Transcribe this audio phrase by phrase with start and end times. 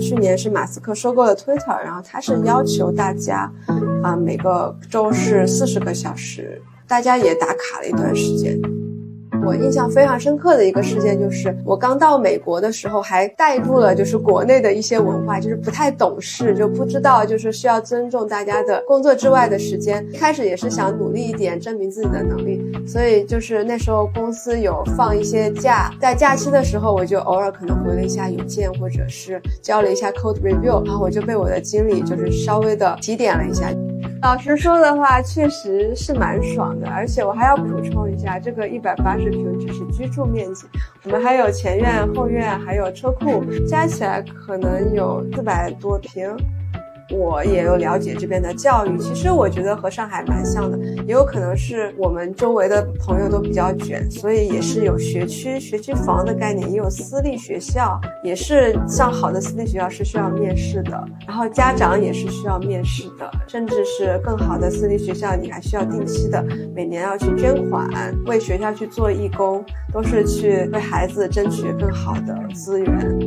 [0.00, 3.52] 去年是马斯克收购了 Twitter，然后他是要求大家，
[4.02, 8.58] 啊，每个周是四十个小时，大家也打卡了一段时间。
[9.50, 20.06] 我印象非常深刻的一个事件就是，我刚到美国的时候还带入了就是国内的一些文化，就是不太懂事，就不知道就是需要尊重大家的工作之外的时间。
[20.12, 33.68] 一开始也是想努力一点，证明自己的能力，所以就是那时候公司有放一些假，在假期的时候我就偶尔可能回了一下邮件，或者是交了一下 code review，然后我就被我的经理就是稍微的提点了一下。
[34.22, 40.66] 老实说的话，确实是蛮爽的，而且我还要补充一下，这个一百八十平只是居住面积，
[41.04, 46.36] 我们还有前院、后院，还有车库，加起来可能有四百多平。
[47.10, 66.44] 我也有了解这边的教育，其实我觉得和上海蛮像的，也有可能是我们周围的朋友都比较卷，所以也是有学区、学区房的概念，也有私立学校，也是像好的私立学校是需要面试的，然后家长也是需要面试的，甚至是更好的私立学校，你还需要定期的
[66.74, 73.18] 每年要去捐款，为学校去做义工，都是去为孩子争取更好的资源。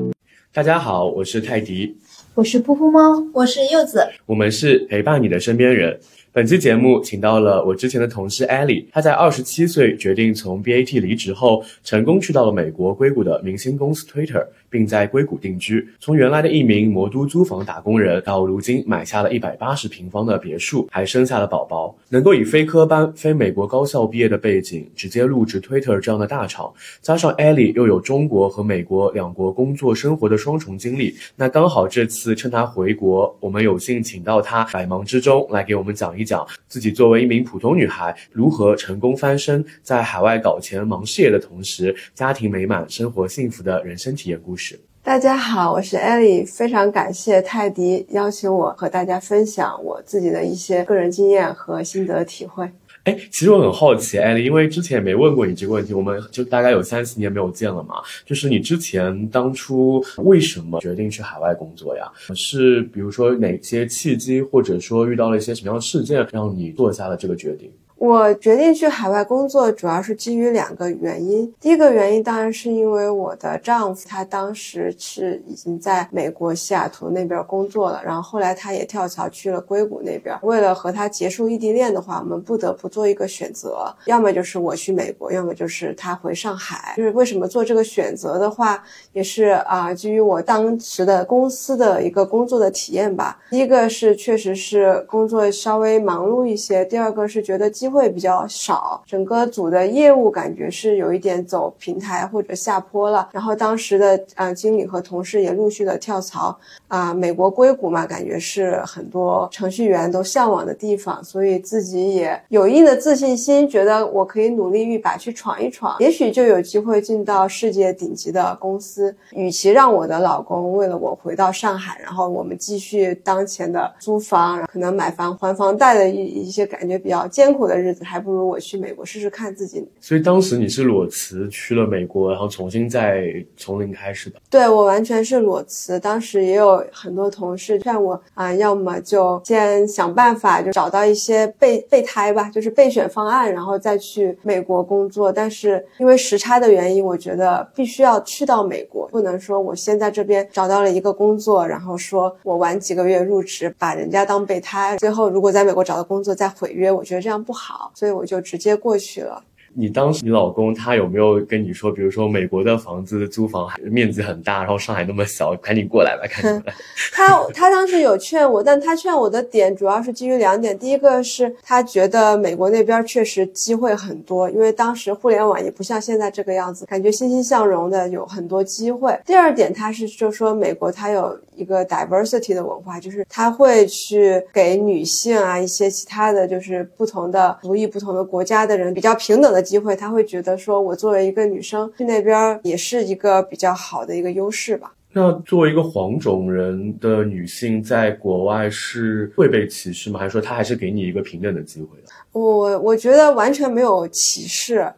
[0.54, 1.98] 大家好，我是泰迪。
[2.36, 5.96] 我是噗噗猫，我是柚子，我们是陪伴你的身边人。
[6.32, 14.44] 本期节目请到了我之前的同事艾莉，她在二十七岁决定从 BAT 离职后，成功去到了美国硅谷的明星公司 Twitter。
[14.74, 21.96] 并在硅谷定居，从原来的一名魔都租房打工人，到如今买下了一百八十平方的别墅，还生下了宝宝。
[22.10, 44.63] 能够以非科班、非美国高校毕业的背景，直接入职 Twitter 这样的大厂，加上 Ellie 又有中国和美国两国工作生活的双重经历，那刚好这次趁她回国，我们有幸请到她，百忙之中来给我们讲一讲自己作为一名普通女孩，如何成功翻身，在海外搞钱忙事业的同时，家庭美满、生活幸福的人生体验故事。
[45.04, 52.70] 大家好，我是艾丽，非常感谢泰迪邀请我和大家分享我自己的一些个人经验和心得体会。
[53.04, 57.96] 哎，其实我很好奇，艾丽，因为之前也没问过你这个问题，我们就大概有三四年没有见了嘛。
[58.26, 62.10] 就是你之前当初为什么决定去海外工作呀？
[62.34, 67.70] 是比如说哪些契机，或者说遇到了一些什么样的事件，让你做下了这个决定？
[68.04, 71.50] 我决定去海外工作，主要是基于两个原因。
[71.58, 80.38] 第一个原因当然是因为我的丈夫他当时是已经在美国西雅图那边工作了，然后后来他也跳槽去了硅谷那边。
[80.42, 86.96] 为了和他结束异地恋的话，我们不得不做一个选择，要么就是我去美国，要么就是他回上海。
[86.98, 88.84] 就是为什么做这个选择的话，
[89.14, 93.40] 也是啊，基于我当时的公司的一个工作的体验吧。
[93.50, 103.30] 第一个是确实是工作稍微忙碌一些，第二个是觉得机会比较少，整个组的业务感觉是有一点走平台或者下坡了。
[103.32, 119.16] 然后当时的呃经理和同事也陆续的跳槽啊，美国硅谷嘛，感觉是很多程序员都向往的地方，所以自己也有一定的自信心，觉得我可以努力一把去闯一闯，也许就有机会进到世界顶级的公司。
[119.34, 127.83] 与其让我的老公为了我回到上海，然后我们继续当前的租房，可能买房还房贷的一一些感觉比较艰苦的。
[127.84, 129.86] 日子还不如我去美国试试看自己。
[130.00, 133.26] 所以当时你是裸辞去了美国，然后重新再
[133.58, 134.40] 从零开始的。
[134.50, 136.00] 对我完全是裸辞。
[136.00, 145.32] 当时也有很多同事劝我啊，要么就先想办法就找到一些备备胎吧，就是备选方案，然后再去美国工作。
[145.32, 157.63] 但是因为时差的原因，我觉得必须要去到美国，不能说我先在这边找到了一个工作，然后说我晚几个月入职，把人家当备胎，最后如果在美国找到工作再毁约，我觉得这样不好。
[157.66, 159.46] 好所以我就直接过去了。
[159.76, 166.74] 你当时你老公他有没有跟你说，比如说美国的房子租房面积很大，然后上海那么小，赶紧过来吧，赶紧来。
[167.12, 170.78] 他他当时有劝我，但他劝我的点主要是基于两点。
[170.78, 179.20] 第一个是他觉得美国那边确实机会很多，因为当时互联网也不像现在这个样子，感觉欣欣向荣的有很多机会。
[179.26, 189.63] 第二点，他是就说美国它有一个 diversity 的文化，就是他会去给女性啊一些其他的就是不同的族裔、不同的国家的人比较平等的。
[189.64, 194.94] 机会，他会觉得说，我作为一个女生去那边也是一个比较好的一个优势吧。
[195.16, 200.20] 那作为一个黄种人的女性，在国外是会被歧视吗？
[200.20, 202.08] 还是说他还是给你一个平等的机会的？
[202.34, 204.92] 我我觉得完全没有歧视，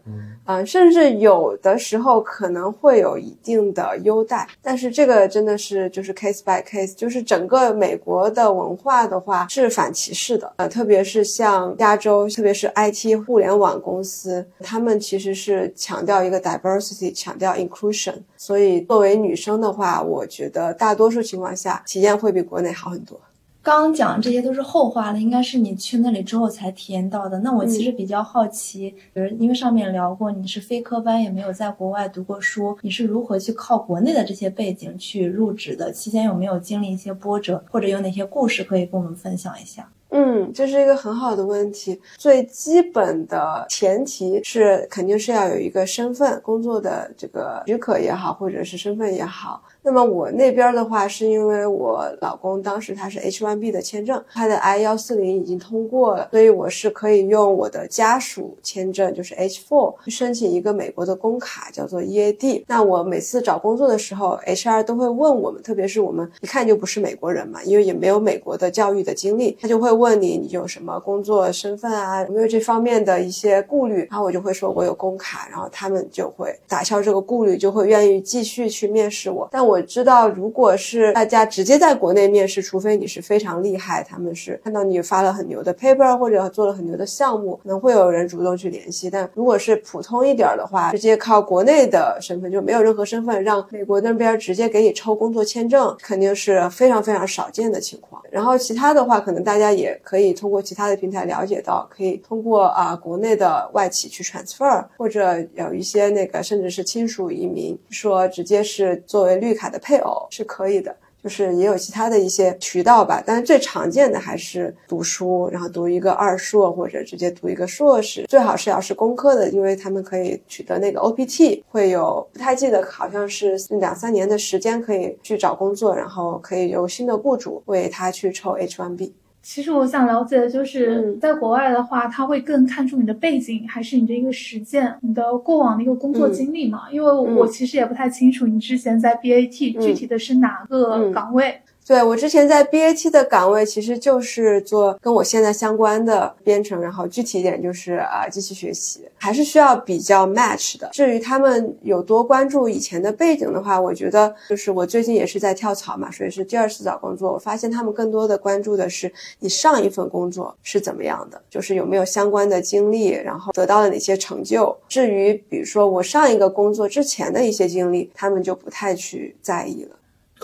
[0.46, 18.16] 嗯，甚至有的时候可能会有一定的优待，但是这个真的是就是 case by case，就是整个美国的文化的话是反歧视的，呃，特别是像加州，特别是 IT 互联网公司，他们其实是强调一个 diversity，强调 inclusion。
[18.38, 23.20] 所以作为女生的话，我觉得大多数情况下体验会比国内好很多。
[23.66, 27.40] 刚刚讲这些都是后话了，应该是你去那里之后才体验到的。
[27.40, 35.92] 那我其实比较好奇，比如因为上面聊过你是非科班，也没有在国外读过书，你是如何去靠国内的这些背景去入职的？
[35.92, 39.90] 期间有没有经历一些波折，或者有哪些故事可以跟我们分享一下？
[40.10, 42.00] 嗯，这是一个很好的问题。
[42.18, 49.64] 最基本的前提是，肯定是要有一个身份，工作的这个许可也好，或者是身份也好。
[49.86, 62.64] 那么我那边的话，是因为我老公当时他是 H1B 的签证，他的 I 幺四零已经通过了，所以我是可以用我的家属签证，就是 H4 申请一个美国的工卡，叫做 EAD。
[62.66, 79.48] 那我每次找工作的时候，HR 都会问我们，特别是我们一看就不是美国人嘛，因为也没有美国的教育的经历，他就会问你你有什么工作身份啊，有没有这方面的一些顾虑，然后我就会说我有工卡，然后他们就会打消这个顾虑，就会愿意继续去面试我。
[79.52, 89.10] 但我我知道，如果是大家直接在国内面试，除非你是非常厉害，他们是看到你发了很牛的 paper 或者做了很牛的项目，可能会有人主动去联系。
[89.10, 98.24] 但如果是普通一点的话，直接靠国内的身份，就没有任何身份，让美国那边直接给你抽工作签证，肯定是非常非常少见的情况。
[98.32, 109.65] 然后其他的话，可能大家也可以通过其他的平台了解到，可以通过啊国内的外企去 transfer，或者有一些那个甚至是亲属移民，说直接是作为绿卡。
[109.70, 129.12] 的配偶是可以的，就是也有其他的一些渠道吧，但是最常见的还是读书，然后读一个二硕或者直接读一个硕士，最好是要是工科的，因为他们可以取得那个 OPT，会有不太记得好像是两三年的时间可以去找工作，然后可以由新的雇主为他去抽 H1B。
[129.46, 136.90] 其实我想了解的就是，在国外的话，他会更看重你的背景，还是你的一个实践，你的过往的一个工作经历嘛？
[136.92, 141.62] 因为我其实也不太清楚你之前在 BAT 具体的是哪个岗位。
[141.88, 150.90] 对我之前在 BAT 的岗位，其实就是做跟我现在相关的编程，然后具体一点就是啊机器学习，还是需要比较 match 的。
[150.92, 164.76] 至于他们有多关注以前的背景的话，我觉得就是我最近也是在跳槽嘛，所以是第二次找工作，我发现他们更多的关注的是你上一份工作是怎么样的，就是有没有相关的经历，然后得到了哪些成就。
[164.90, 169.96] 至于比如说我上一个工作之前的一些经历，他们就不太去在意了。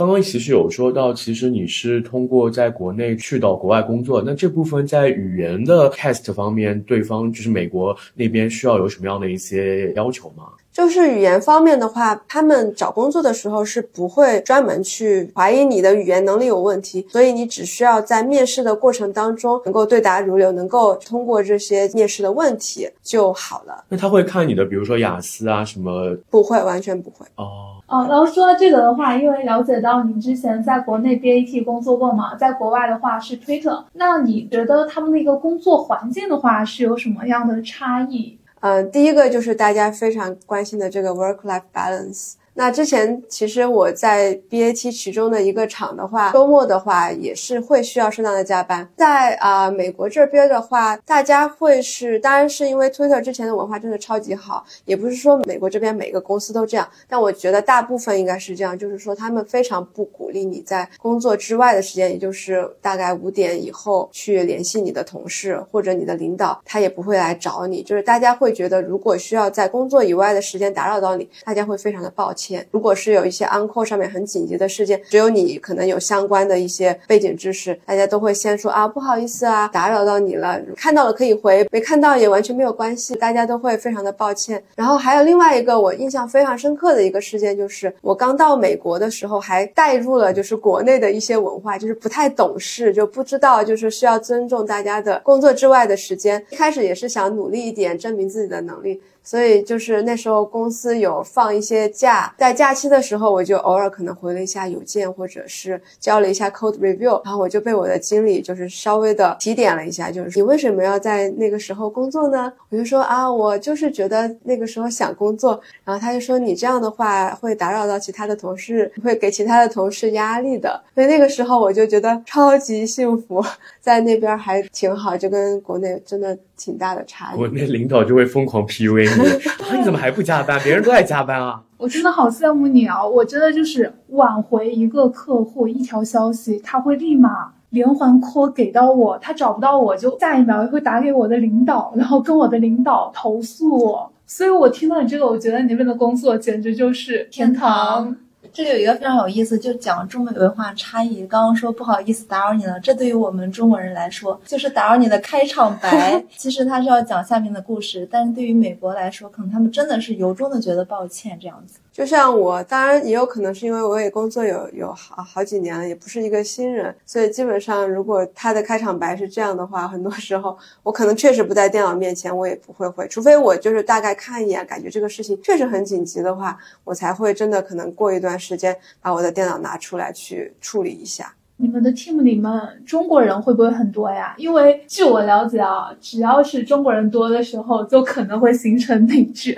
[0.01, 10.45] 刚刚其实有说到，其实你是通过在国内去到国外工作，那这部分在语言的 test 方面，对方就是美国那边需要有什么样的一些要求吗？
[10.73, 23.83] 就是语言方面的话，他们找工作的时候是不会专门去怀疑你的语言能力有问题，所以你只需要在面试的过程当中能够对答如流，能够通过这些面试的问题就好了。
[23.87, 26.17] 那他会看你的，比如说雅思啊什么？
[26.31, 27.23] 不会，完全不会。
[27.35, 38.37] 哦哦，然后说到这个的话，因为了解到你之前在国内 BAT 工作过嘛，在国外的话是 Twitter，那你觉得他们的一个工作环境的话是有什么样的差异？
[38.61, 42.35] 嗯，第一个就是大家非常关心的这个 work-life balance。
[42.53, 48.87] 那之前其实我在 BAT 其中的一个厂的话，周末的话也是会需要适当的加班。
[48.97, 67.81] 在啊美国这边的话，大家会是，当然是因为 Twitter 之前的文化真的超级好，也不是说美国这边每个公司都这样，但我觉得大部分应该是这样，就是说他们非常不鼓励你在工作之外的时间，也就是大概五点以后去联系你的同事或者你的领导，他也不会来找你。
[67.81, 72.41] 就是大家会觉得，如果需要在工作以外的时间打扰到你，大家会非常的抱歉。
[72.71, 84.61] 如果是有一些 uncle 上面很紧急的事件，只有你可能有相关的一些背景知识，大家都会先说啊，不好意思啊，打扰到你了，看到了可以回，没看到也完全没有关系，大家都会非常的抱歉。
[84.75, 96.43] 然后还有另外一个我印象非常深刻的一个事件，就是我刚到美国的时候，还带入了就是国内的一些文化，就是不太懂事，就不知道就是需要尊重大家的工作之外的时间。
[96.49, 98.99] 一开始也是想努力一点，证明自己的能力。
[99.23, 112.51] 所以就是那时候公司有放一些假，在假期的时候，我就偶尔可能回了一下邮件，或者是交了一下 code review，然后我就被我的经理就是稍微的提点了一下，就是你为什么要在那个时候工作呢？
[112.69, 120.81] 我就说啊，我就是觉得那个时候想工作，然后他就说你这样的话会打扰到其他的同事，会给其他的同事压力的。
[120.95, 123.43] 所以那个时候我就觉得超级幸福，
[123.81, 126.37] 在那边还挺好，就跟国内真的。
[126.63, 127.37] 挺大的差异。
[127.37, 130.59] 国内领导就会疯狂 PUA 你，你怎么还不加班？
[130.63, 131.59] 别人都在加班啊！
[131.77, 133.03] 我真的好羡慕你啊！
[133.03, 144.13] 我真的就是挽回一个客户一条消息，他会立马连环 call 给到我，他找不到我就下一秒会打给我的领导，然后跟我的领导投诉我。
[144.27, 148.15] 所以我听到你这个，我觉得你那边的工作简直就是天堂。
[148.53, 151.25] 这里有一个非常有意思，就讲中美文化差异。
[151.25, 156.21] 刚刚说不好意思打扰你了，这对于我们中国人来说就是打扰你的开场白。
[156.35, 161.79] 其实他是要讲下面的故事，但是对于美国来说，可能他们真的是由衷的觉得抱歉这样子。
[161.91, 181.35] 就像我，当然也有可能是因为我也工作有有好好几年了，也不是一个新人，所以基本上如果他的开场白是这样的话，很多时候我可能确实不在电脑面前，我也不会回，除非我就是大概看一眼，感觉这个事情确实很紧急的话，我才会真的可能过一段时间把我的电脑拿出来去处理一下。
[181.61, 182.51] 你们的 team 里面
[182.87, 184.33] 中国人会不会很多呀？
[184.37, 189.55] 因为据我了解啊，只要是中国人多的时候，就可能会形成内卷。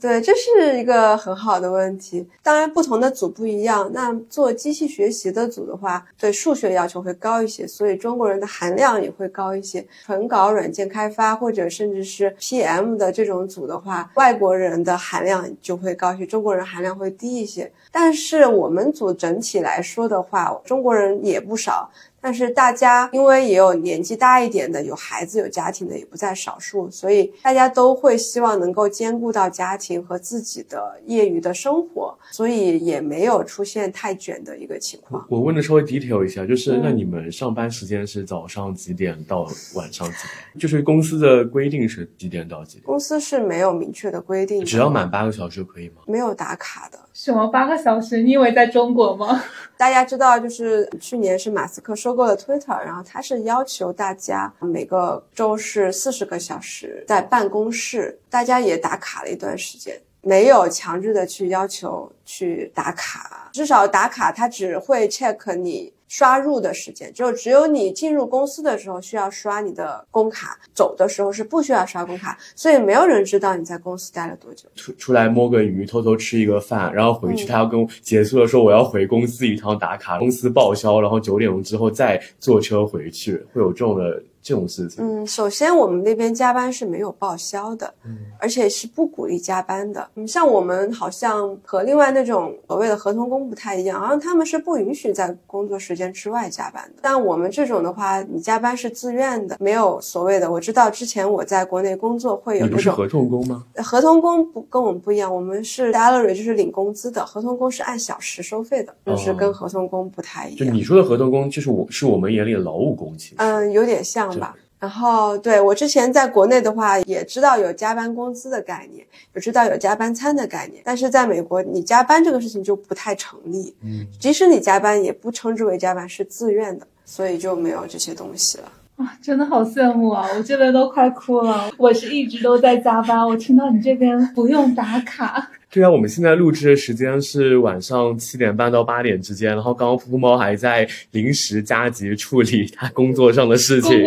[0.00, 2.26] 对，这是一个很好的问题。
[2.42, 3.88] 当然，不同的组不一样。
[3.92, 9.86] 那做机器学习的组的话，对数学要求会高一些，所以中国人的含量也会高一些。
[10.06, 17.70] 纯搞软件开发或者甚至是 PM 的这种组的话，外国人的含量就会高一些，中国人含量会低一些。
[17.92, 21.90] 但是我们组整体来说的话，中国人也不少。
[22.24, 35.26] 但是大家因为也有年纪大一点的，有孩子有家庭的也不在少数，所以大家都会希望能够兼顾到家庭和自己的业余的生活，所以也没有出现太卷的一个情况。
[35.28, 39.40] 我问的稍微 detail 一下，就是那你们上班时间是早上几点到
[39.74, 40.60] 晚上几点？
[40.60, 42.84] 就是公司的规定是几点到几点？
[42.84, 46.02] 公司是没有明确的规定，只要满八个小时就可以吗？
[46.06, 47.00] 没有打卡的。
[47.14, 48.22] 什么八个小时？
[48.22, 49.42] 你以为在中国吗？
[49.76, 65.92] 大家知道，就是去年是马斯克收购了 Twitter，然后他是要求大家每个周是四十个小时在办公室，大家也打卡了一段时间，没有强制的去要求去打卡，至少打卡他只会 check 你。
[66.12, 74.68] 刷入的时间，就只有你进入公司的时候需要刷你的工卡，走的时候是不需要刷工卡，所以没有人知道你在公司待了多久。
[74.74, 84.22] 出出来摸个鱼，偷偷吃一个饭，然后回去他要跟结束了说我要回公司一趟打卡，公司报销，然后九点钟之后再坐车回去，会有这种的。
[84.42, 90.06] 这种事情，嗯，首先我们那边加班是没有报销的，嗯，而且是不鼓励加班的。
[90.16, 97.00] 嗯，像我们好像和另外那种所谓的合同工不太一样，好像他们是不允许在工作时间之外加班的。
[97.00, 100.50] 但我们这种的话，你加班是自愿的，没有所谓的。
[100.50, 103.64] 我知道之前我在国内工作会有那种合同工吗？
[103.76, 110.66] 合同工不跟我们不一样，我们是 salary 就是领工资的，合同工是按小时收费的，就是跟合同工不太一样。
[110.66, 114.31] 就你说的合同工，就是我是我们眼里的劳务工，其实嗯，有点像。
[114.38, 123.74] 吧，然后对我之前在国内的话，也知道有加班工资的概念，也知道有加班餐的概念，但是在美国，你加班这个事情就不太成立。
[123.82, 128.64] 嗯，即使你加班，也不称之为加班，是自愿的，所以就没有这些东西了。
[128.96, 130.28] 啊，真的好羡慕啊！
[130.36, 131.70] 我这边都快哭了。
[131.78, 135.50] 我是一直都在加班，我听到你这边不用打卡。
[135.74, 144.04] 对啊，我们现在录制的时间是晚上七点半到八点之间，然后刚刚噗噗猫还在临时加急处理他工作上的事情。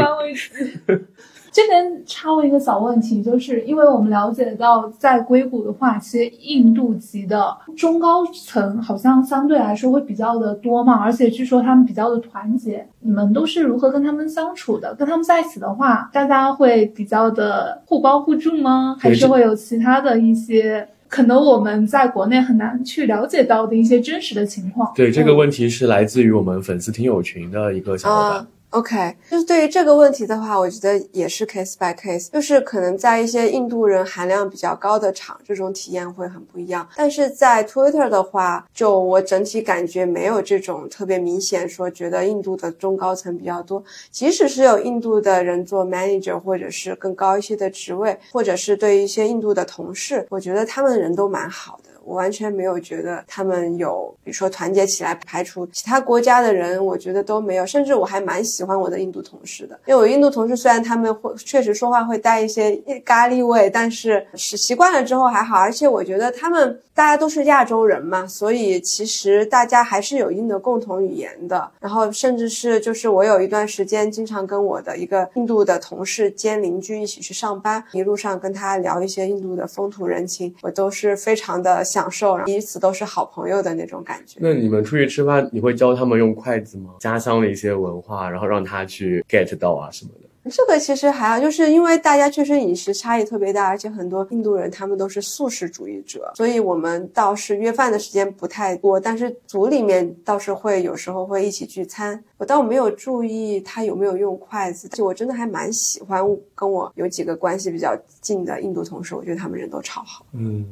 [1.52, 12.86] 这边插问一个小问题，就是因为我们了解到，在硅谷的话，其实印度籍的中高层好像相对来说会比较的多嘛，而且据说他们比较的团结。
[13.00, 14.94] 你们都是如何跟他们相处的？
[14.94, 18.98] 跟他们在一起的话，大家会比较的互帮互助吗？
[19.00, 24.92] 还是会有其他的一些可能我们在国内很难去了解到的一些真实的情况？
[24.94, 28.48] 对，这个问题是来自于我们粉丝听友群的一个小伙伴。
[28.76, 36.86] OK，就是对于这个问题的话，我觉得也是 case by case，就是可能在一些印度人含量比较高的厂，这种体验会很不一样。
[36.98, 51.92] 但是在 Twitter 的话，就我整体感觉没有这种特别明显说觉得印度的中高层比较多，即使是有印度的人做 manager 或者是更高一些的职位，或者是对一些印度的同事，我觉得他们人都蛮好的。
[52.06, 57.66] 我完全没有觉得他们有，比如说团结起来排除其他国家的人，我觉得都没有。
[57.66, 65.58] 甚至我还蛮喜欢我的印度同事的，因为我印度同事虽然他们会确实说话会带一些咖喱味，但是是习惯了之后还好。
[65.58, 71.70] 而且我觉得他们大家都是亚洲人嘛，所以其实大家还是有一定的共同语言的。
[71.80, 81.76] 然后甚至是就是我有一段时间经常跟我的一个印度的同事兼邻居一起去上班，一路上跟他聊一些印度的风土人情，我都是非常的。
[81.84, 84.40] 享受，彼此都是好朋友的那种感觉。
[84.42, 86.92] 那你们出去吃饭，你会教他们用筷子吗？
[87.00, 90.30] 家乡的一些文化，然后让他去 get 到啊什么的。
[90.52, 102.24] 这个其实还好，就是因为大家确实饮食差异特别大，而且很多印度人他们都是素食主义者，所以我们倒是约饭的时间不太多，但是组里面倒是会有时候会一起聚餐。
[102.38, 106.24] 我倒没有注意他有没有用筷子，就我真的还蛮喜欢
[106.54, 110.28] 跟我有几个关系比较近的印度同事，我觉得他们人都超好。
[110.34, 110.64] 嗯，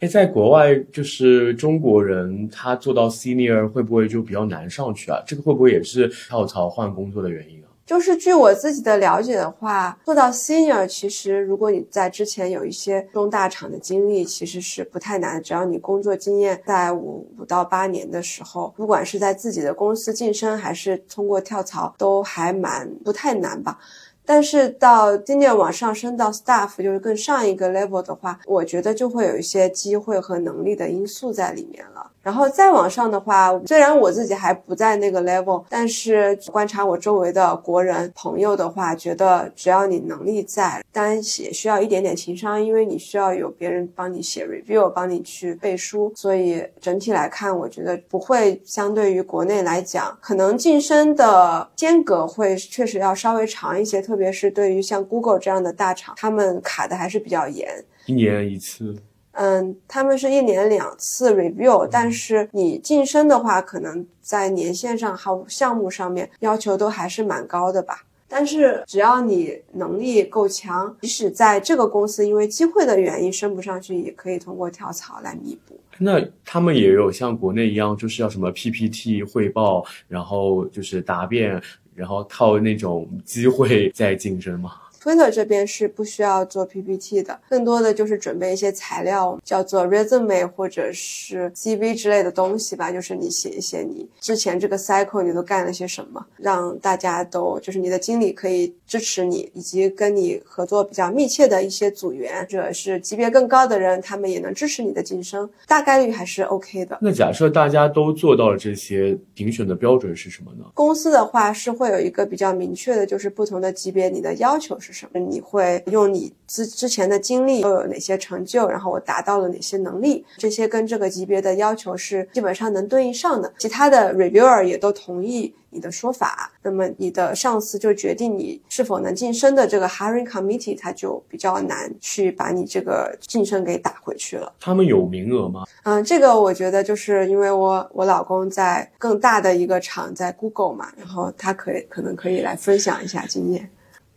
[0.00, 5.22] 哎，在国外就是中国人他做到 senior 会不会就比较难上去啊？
[5.26, 7.61] 这个会不会也是跳槽换工作的原因？
[7.92, 15.42] 就是据我自己的了解的话，做到 senior，其实如果你在之前有一些中大厂的经历，其实是不太难。
[15.42, 23.78] 只要你工作经验在五五到八年的时候，不管是在自己的公司晋升，还是通过跳槽，都还蛮不太难吧。
[24.24, 32.10] 但是到今年往上升到 staff，就是更上一个 level 的话，我觉得就会有一些机会和能力的因素在里面了。
[32.22, 46.12] 然后再往上的话，虽然我自己还不在那个 level，但是观察我周围的国人朋友的话，觉得只要你能力在，当然也需要一点点情商，因为你需要有别人帮你写 review，帮你去背书。
[46.14, 58.94] 所以整体来看，我觉得不会相对于国内来讲，可能晋升的间隔会确实要稍微长一些，特别是对于像 Google 这样的大厂，他们卡的还是比较严，一年一次。
[59.32, 68.04] 嗯，他们是一年两次 review，但是你晋升的话，可能在年限上和项目上面要求都还是蛮高的吧。
[68.28, 75.78] 但是只要你能力够强，即使在这个公司因为机会的原因升不上去，也可以通过跳槽来弥补。
[75.98, 81.60] 那他们也有像国内一样，就是要什么 PPT 汇报，然后就是答辩，
[81.94, 84.72] 然后靠那种机会再晋升吗
[85.02, 92.92] ？Twitter 这边是不需要做 PPT 的，更多的就是准备一些材料，叫做 resume 或者是 CV 之类的东西吧。
[92.92, 106.96] 就是你写一写你之前这个 cycle 你都干了些什么，让大家都就是你的经理可以支持你，以及跟你合作比较密切的一些组员或者是级别更高的人，他们也能支持你的晋升，大概率还是 OK 的。
[107.00, 110.64] 那假设大家都做到了这些，评选的标准是什么呢？
[110.74, 114.91] 公司的话是会有一个比较明确的，就是不同的级别你的要求是。
[114.92, 115.18] 什么？
[115.18, 118.68] 你会用你之之前的经历都有哪些成就？
[118.68, 120.24] 然后我达到了哪些能力？
[120.36, 123.52] 这些跟这个级别的要求是基本上能对应上的。
[123.58, 126.52] 其他的 reviewer 也都同意你的说法。
[126.62, 134.52] 那么你的上司就决定你是否能晋升的这个 hiring committee，他就比较难去把你这个晋升给打回去了。
[134.60, 135.64] 他们有名额吗？
[135.84, 143.68] 嗯，这个我觉得就是因为我我老公在更大的一个厂在 Google 嘛，然后他可以可能可以来分享一下经验。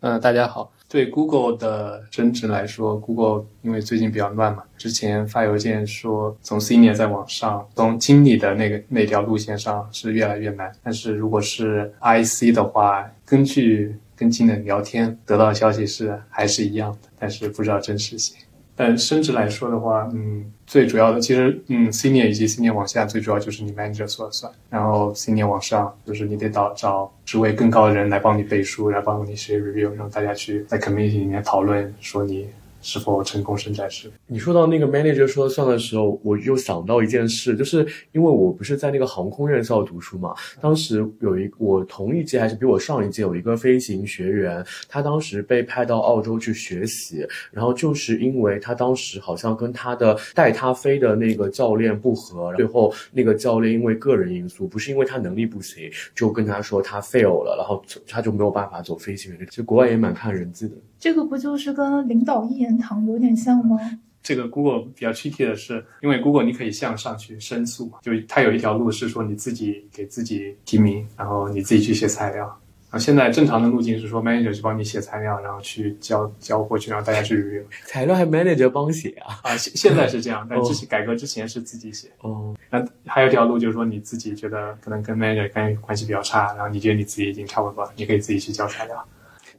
[0.08, 0.72] 嗯，大家好。
[0.88, 10.70] 对 Google 的升职来说，Google 因为最近比较乱嘛，之前发邮件说从 Senior 再往上，从经理的那个那条路线上是越来越难。
[10.80, 18.36] 但是如果是 IC 的话，根据跟经理聊天得到的消息是还是一样的，但是不知道真实性。
[18.76, 24.52] 但升职来说的话，嗯，最主要的其实，嗯，senior 以及 senior 往下，最主要就是你 manager 说了算。
[24.68, 32.46] 然后 senior 往上，就是你得找找职位更高的人来帮你背书，来帮你写 review，让大家去在 committee 里面讨论，说你。
[32.86, 34.08] 是否成功升在世？
[34.28, 59.44] 你说到那个 manager 说了算的时候，我又想到一件事，就是因为我不是在那个航空院校读书嘛，当时有一我同一届还是比我上一届有一个飞行学员，他当时被派到澳洲去学习，然后就是因为他当时好像跟他的带他飞的那个教练不合，最后那个教练因为个人因素，不是因为他能力不行，就跟他说他 fail 了，然后他就没有办法走飞行员。
[59.50, 60.76] 其实国外也蛮看人资的。
[60.98, 63.78] 这个不就是跟领导一言堂有点像吗？
[64.22, 72.44] 这个 Google 比较 tricky 的是，因为 Google 你可以向上去申诉，就它有一条路是说你自己给自己提名，然后你自己去写材料。
[72.88, 77.62] 然后，现在正常的路径是说 manager 去帮你写材料，然后去交交过去，让大家去 review。
[77.84, 79.38] 材料还 manager 帮写啊？
[79.42, 82.08] 啊，现现在是这样， 但之前改革之前是自己写。
[82.20, 89.04] 哦，那还有一条路就是说你自己觉得可能跟 manager 关关系比较差，然后你觉得你自己已经差不多了，你可以自己去交材料。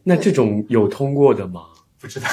[0.08, 1.64] 那这种有通过的吗？
[2.00, 2.28] 不知道。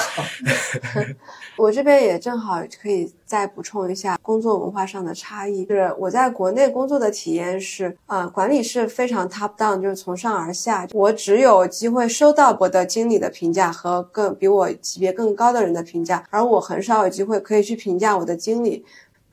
[1.57, 5.65] 我这边也正好可以再补充一下工作文化上的差异。
[5.65, 10.87] 就是我在国内工作的体验是，啊，管理是非常 top down，就是从上而下。
[10.93, 18.85] 我只有机会收到我的经理的评价和更比我级别更高的人的评价，而我很少有机会可以去评价我的经理。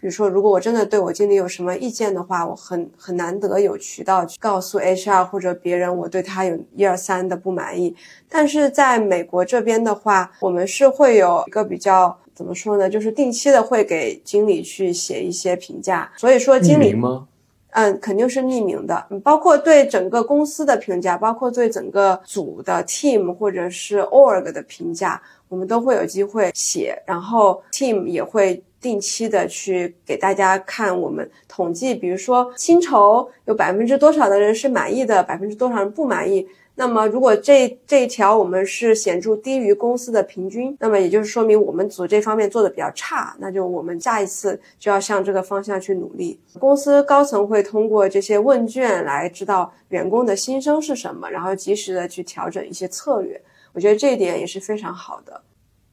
[0.03, 7.95] 比如说，如果我真的对我经理有什么意见的话，我很很难得有渠道去告诉 HR 或者别人我对他有一二三的不满意。
[8.29, 16.11] 但是在美国这边的话，我们是会有一个比较怎么说呢，就是定期的会给经理去写一些评价。
[16.17, 17.29] 所以说，经理吗？
[17.71, 36.47] 嗯，肯定是匿名的，包括对整个公司的评价，包括对整个组的 team 或者是 org 的评价，我们都会有机会写，然后 team 也会定期的去给大家看我们统计，比如说薪酬有百分之多少的人是满意的，百分之多少人不满意。
[36.75, 46.40] 那么，如果这这一条我们是显著低于公司的平均，那么也就是说明我们组这方面做的比较差，那就我们下一次就要向这个方向去努力。
[46.59, 53.38] 公司高层会通过这些问卷来知道员工的心声是什么，然后及时的去调整一些策略。
[53.75, 55.42] 我觉得这一点也是非常好的。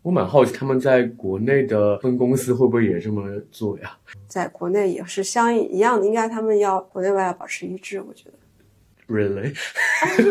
[0.10, 3.96] 我蛮好奇，他们在国内的分公司会不会也这么做呀？
[4.28, 8.34] 在国内也是相应一样的，应该他们要国内外要保持一致，我觉得。
[9.08, 9.56] Really？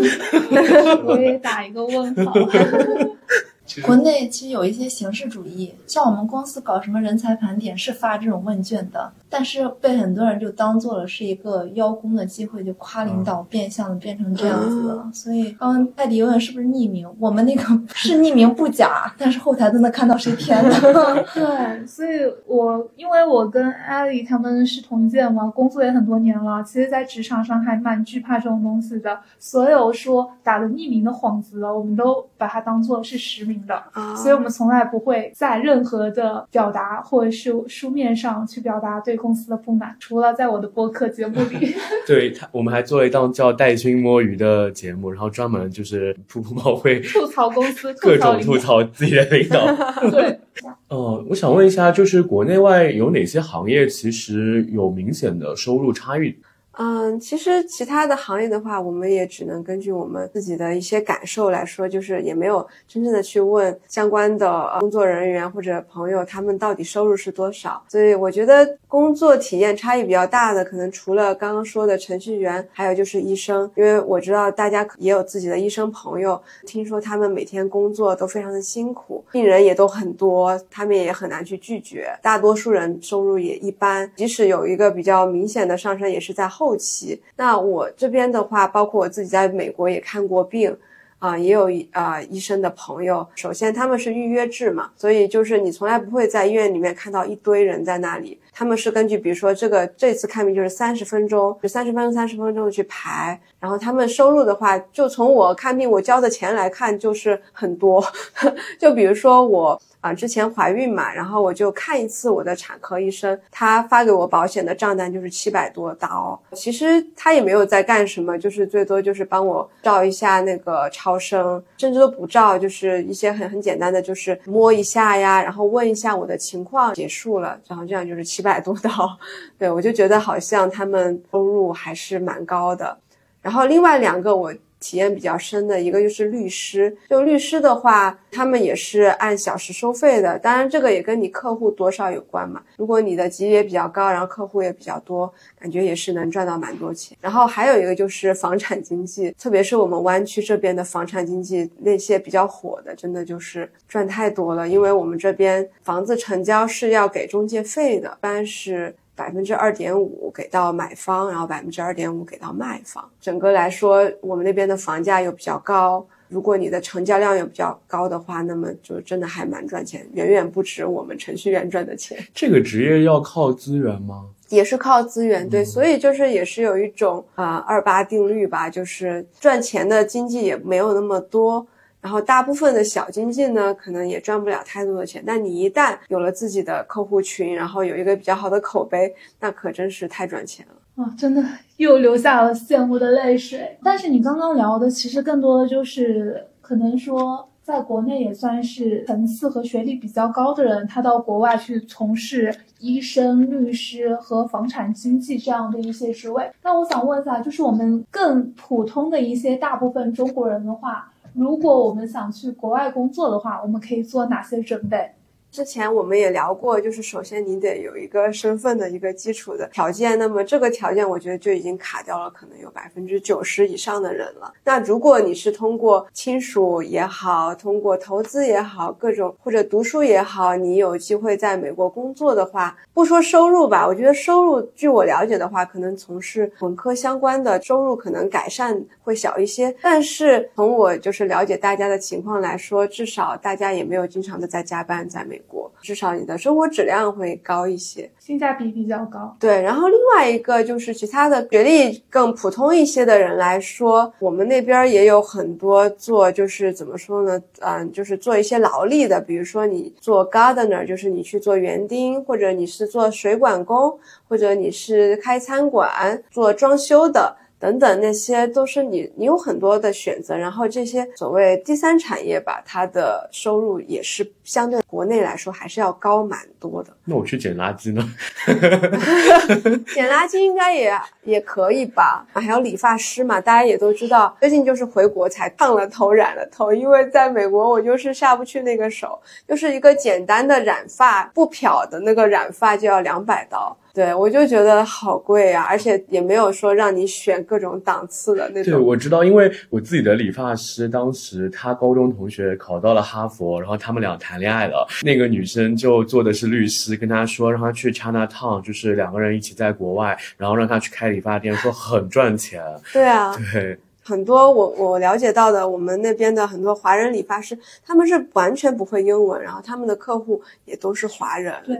[1.06, 2.34] 我也打一个问号。
[3.84, 15.10] 国内其实有一些形式主义，像我们公司搞什么人才盘点是发这种问卷的，但是被很多人就当做了是一个邀功的机会，就夸领导，变相的变成这样子了。
[15.12, 17.62] 所以刚刚艾迪问是不是匿名，我们那个
[17.94, 20.70] 是匿名不假， 但是后台都能看到谁填的。
[21.34, 29.18] 对，所以我因为我跟艾丽他们是同一届嘛，工作也很多年了，其实，在职场上还蛮惧怕这种东西的。
[29.38, 33.57] 所有说打的匿名的幌子，我们都把它当做是实名。
[33.66, 33.82] 的，
[34.16, 41.74] 所以我们从来不会在任何的表达或者是书面上去表达对公司的不满，除了在我的播客节目里。
[42.06, 49.66] 对他，我们还做了一档叫“带薪摸鱼”的节目，然后专门就是噗噗猫会吐槽公司， 各种吐槽自己的领导。
[50.10, 50.40] 对，
[50.88, 56.34] 呃，我想问一下，就是国内外有哪些行业其实有明显的收入差异？
[56.80, 67.82] 嗯，其实其他的行业的话，我们也只能根据我们自己的一些感受来说，就是也没有真正的去问相关的工作人员或者朋友他们到底收入是多少。
[67.88, 82.16] 所以我觉得工作体验差异比较大的，可能除了刚刚说的程序员，还有就是医生，因为我知道大家也有自己的医生朋友，听说他们每天工作都非常的辛苦，病人也都很多，他们也很难去拒绝。
[82.22, 86.67] 大多数人收入也一般，即使有一个比较明显的上升，也是在后。
[86.68, 90.76] 后期，那我这边的话，包括我自己在美国也看过病，
[91.18, 93.26] 啊，也有啊医生的朋友。
[93.34, 98.38] 首先他们是预约制嘛，所以就是你从来不会在医院里面看到一堆人在那里。
[98.58, 103.40] 他们是根据比如说这个这次看病就是三十分钟，就三十分钟三十分钟的去排。
[103.60, 108.04] 然后他们收入的话，就从我看病我交的钱来看，就是很多。
[108.80, 109.80] 就比如说我。
[110.00, 116.40] 啊，之前怀孕嘛，然后我就看一次我的产科医生，他发给我保险的账单就是七百多刀。
[116.52, 127.58] 其实他也没有在干什么，就是最多就是帮我照一下那个超声，甚至都不照，就是一些很很简单的，就是摸一下呀，然后问一下我的情况，结束了。
[127.66, 129.18] 然后这样就是七百百多刀。
[129.58, 132.98] 对我就觉得好像他们收入还是蛮高的。
[133.42, 134.54] 然后另外两个我。
[134.80, 140.38] 体验比较深的一个就是律师，就律师的话，他们也是按小时收费的。
[140.38, 142.62] 当然，这个也跟你客户多少有关嘛。
[142.76, 147.16] 如果你的级别比较高，然后客户也比较多，感觉也是能赚到蛮多钱。
[147.20, 154.68] 然后还有一个就是房产经纪，特别是我们湾区这边的房产经纪，那些比较火的，真的就是赚太多了。
[154.68, 158.94] 因为我们这边房子成交是要给中介费的，一般是。
[159.18, 163.04] 百分之二点五给到买方，然后百分之二点五给到卖方。
[163.20, 172.16] 整个来说，我们那边的房价又比较高，如果你的成交量又比较高的话，那么就真的还蛮赚钱，远远不止我们程序员赚的钱。
[172.32, 174.26] 这个职业要靠资源吗？
[174.50, 181.66] 也是靠资源，对，所以就是也是有一种啊二八定律吧，就是赚钱的经济也没有那么多。
[182.00, 185.22] 然后大部分的小经济呢，可能也赚不了太多的钱。
[185.26, 191.12] 但你一旦有了自己的客户群，然后有一个比较好的口碑，那可真是太赚钱了啊！
[191.18, 191.44] 真的
[191.76, 193.76] 又流下了羡慕的泪水。
[193.82, 206.48] 但是你刚刚聊的，其实更多的就是可能说，在国内也算是层次和学历比较高的人，他到国外去从事医生、律师和房产经纪这样的一些职位。
[206.62, 211.12] 那我想问一下，就是我们更普通的一些大部分中国人的话。
[211.38, 215.12] 如果我们想去国外工作的话，我们可以做哪些准备？
[215.50, 224.52] 之前我们也聊过，就是首先你得有一个身份的一个基础的条件，那么这个条件我觉得就已经卡掉了，可能有百分之九十以上的人了。
[224.62, 239.74] 那如果你是通过亲属也好，通过投资也好，各种或者读书也好，你有机会在美国工作的话，不说收入吧，我觉得收入，据我了解的话，可能从事文科相关的收入可能改善会小一些。
[239.80, 245.37] 但是从我就是了解大家的情况来说，至少大家也没有经常的在加班，在美。
[245.38, 249.36] 美国，至少你的生活质量会高一些，性价比比较高。
[249.38, 257.40] 对，然后另外一个就是其他的学历更普通一些的人来说，我们那边也有很多做就是怎么说呢？
[257.60, 263.96] 嗯，就是做一些劳力的，比如说你做 gardener，就是你去做园丁，或者你是做水管工，
[264.28, 267.36] 或者你是开餐馆做装修的。
[267.60, 270.36] 等等，那些都是你，你有很多的选择。
[270.36, 276.90] 然后这些所谓第三产业吧，它的收入也是相对国内来说还是要高蛮多的。
[277.04, 278.02] 那我去捡垃圾呢？
[279.94, 282.26] 捡垃圾应该也也可以吧。
[282.32, 293.76] 还有理发师嘛，大家也都知道，最近就是回国才烫了头、染了头，因为在美国我就是下不去那个手，就是一个简单的染发不漂的那个染发就要两百刀。
[293.94, 298.72] 对，我就觉得好贵啊，而且也没有说让你选各种档次的那种。
[298.72, 304.86] 对，我知道，因为我自己的理发师当时他高中同学考到了哈佛，然后他们俩谈恋爱了。
[305.02, 312.62] 那个女生就做的是律师，跟他说让他去 China Town，就是两个人一起在国外，然后让他去开理发店，说很赚钱。
[312.92, 321.54] 对啊，对，很多我我了解到的，我们那边的很多华人理发师，他们是完全不会英文，然后他们的客户也都是华人。
[321.64, 321.76] 对。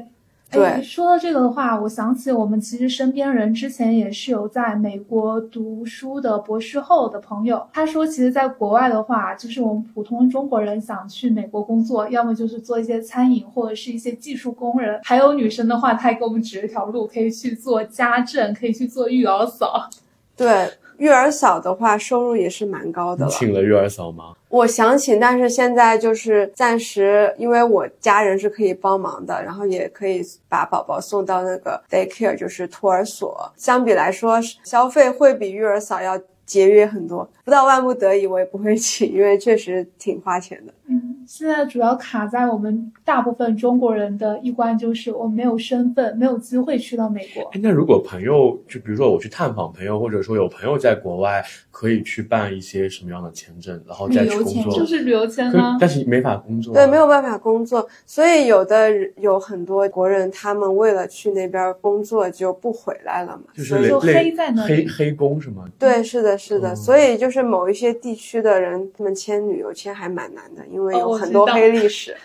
[0.50, 19.88] 对，说到这个的话，我想起我们其实身边人之前也是有在美国读书的博士后的朋友，他说，其实，在国外的话，就是我们普通中国人想去美国工作，要么就是做一些餐饮或者是一些技术工人，还有女生的话，他也给我们指了一条路，可以去做家政，可以去做育儿嫂。
[20.36, 20.70] 对。
[20.98, 23.30] 育儿嫂的话，收入也是蛮高的了。
[23.30, 24.32] 请了育儿嫂吗？
[24.48, 33.52] 我想请，但是现在就是暂时，因为我家人是可以帮忙的，然后也可以把宝宝送到那个 daycare，就是托儿所。
[33.56, 37.28] 相比来说，消费会比育儿嫂要节约很多。
[37.44, 40.72] 不到万不得已，我也不会请，因为确实挺花钱的。
[40.90, 47.42] 嗯，现在主要卡在我们大部分中国人的一关，就是我们没有身份，没有机会去到美国。
[47.52, 54.72] 哎，那如果朋友，就比如说我去探访朋友，或者说有朋友在国外，可以去办一些什么样的签证，然后再去工作？
[54.72, 55.76] 就是旅游签吗？
[55.78, 56.72] 但是没法工作。
[56.72, 63.44] 对，没有办法工作，所以有的有很多国人，他们为了去那边工作就不回来了嘛。
[63.54, 65.64] 就是黑在那黑黑工是吗？
[65.78, 66.74] 对，是的，是的。
[66.74, 72.16] 所以就是某一些地区的人，他们签旅游签还蛮难的，因为有很多黑历史。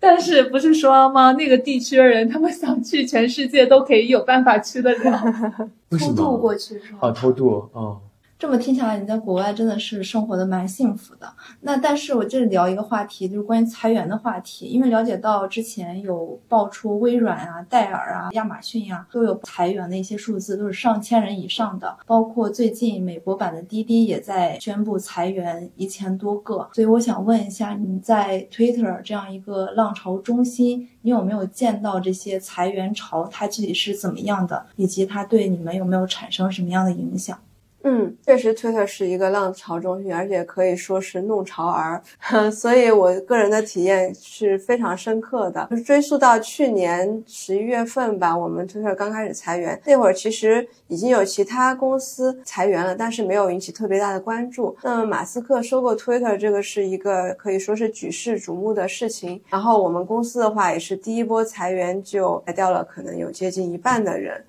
[0.00, 1.32] 但是不是说吗？
[1.32, 5.70] 那个地区的人，他们想去全世界都可以有办法去得了。
[5.98, 6.98] 偷渡过去是吗？
[7.02, 7.98] 啊，偷渡啊。
[8.38, 11.28] 这么听下来，你在国外真的是生活的蛮幸福的。
[11.62, 14.66] 那但是我这里聊一个话题，就是关于裁员的话题。
[14.66, 21.98] 因为了解到之前有爆出微软啊、戴尔啊、亚马逊呀都有裁员的一些数字，都是上千人以上的。
[22.06, 26.68] 包括最近美国版的滴滴也在宣布裁员一千多个。
[26.72, 33.26] 所以我想问一下，你在 Twitter 这样一个浪潮中心，你有没有见到这些裁员潮？
[33.26, 34.64] 它具体是怎么样的？
[34.76, 37.36] 以及它对你们有没有产生什么样的影响？
[37.84, 42.02] 嗯，确实，Twitter 是一个浪潮中心，而且可以说是弄潮儿，
[42.50, 45.66] 所以我个人的体验是非常深刻的。
[45.70, 54.76] 就是追溯到去年十一月份吧，我们 Twitter 刚开始裁员，那会儿其实已经有其他公司裁员了，但是没有引起特别大的关注。
[54.82, 59.40] 那么马斯克收购 Twitter 这个是一个可以说是举世瞩目的事情。
[59.48, 64.44] 然后我们公司的话，也是第一波裁员就裁掉了，可能有接近一半的人。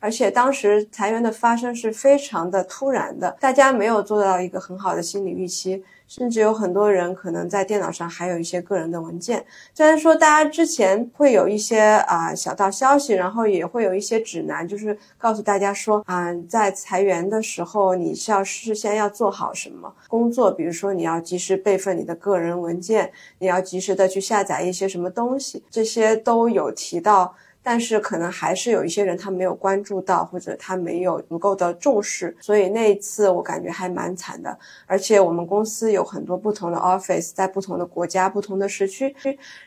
[0.00, 9.44] 而且当时裁员的发生是非常的突然的，大家没有做到一个很好的心理预期，甚至有很多人可能在电脑上还有一些个人的文件。
[9.74, 27.34] 虽然说大家之前会有一些啊小道消息，然后也会有一些指南，就是告诉大家说啊，在裁员的时候你是要事先要做好什么工作，比如说你要及时备份你的个人文件，你要及时的去下载一些什么东西，这些都有提到。
[27.68, 34.56] 但是可能还是有一些人他没有关注到，或者他没有足够的重视，所以那一次我感觉还蛮惨的。
[34.86, 39.12] 而且我们公司有很多不同的 office，在不同的国家、不同的时区。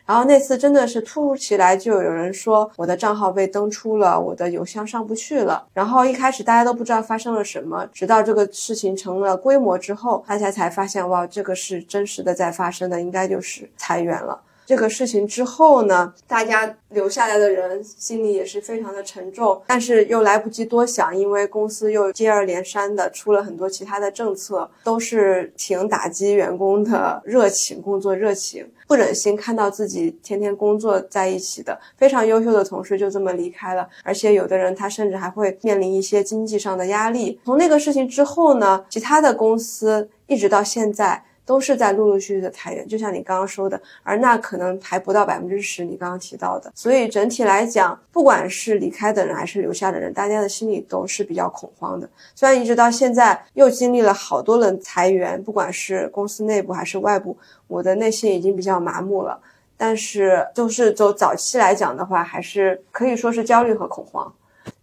[0.05, 5.67] 然后那次真的是突如其来，就有人说我的账号被登出了，我的邮箱上不去了。
[5.73, 14.39] 然后一开始大家都不知道发生了什么，直到这个事情成了规模之后，大家才发现哇，这个是真实的在发生的，应该就是裁员了。
[14.69, 37.39] 这个事情之后呢，大家留下来的人心里也是非常的沉重，但是又来不及多想，因为公司又接二连三的出了很多其他的政策，都是挺打击员工的热情、工作热情，不忍心看到自己天天工作在一起的非常优秀的同事就这么离开了，而且有的人他甚至还会面临一些经济上的压力。
[37.43, 41.23] 从那个事情之后呢，其他的公司一直到现在。
[41.49, 46.71] 都是在陆陆续续的裁员，就像你刚刚说的，而那可能还不到百分之十，你刚刚提到的。
[46.75, 52.07] 所以整体来讲，不管是离开的人还是留下的人，大家的心里都是比较恐慌的。
[52.35, 57.35] 虽然一直到现在又经历了好多轮裁员，不管是公司内部还是外部，
[57.65, 59.39] 我的内心已经比较麻木了。
[59.75, 64.31] 但是，就是走早期来讲的话，还是可以说是焦虑和恐慌。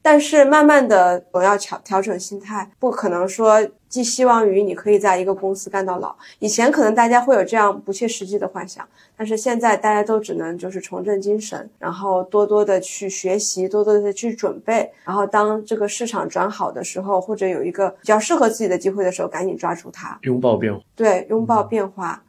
[0.06, 6.14] 但是慢慢的，我要调调整心态，不可能说寄希望于你可以在一个公司干到老。
[6.38, 20.80] 以前可能大家会有这样不切实际的幻想，但是现在大家都只能就是重振精神，然后多多的去学习，多多的去准备，然后当这个市场转好的时候，或者有一个比较适合自己的机会的时候，赶紧抓住它，拥抱变化。
[20.94, 22.22] 对，拥抱变化。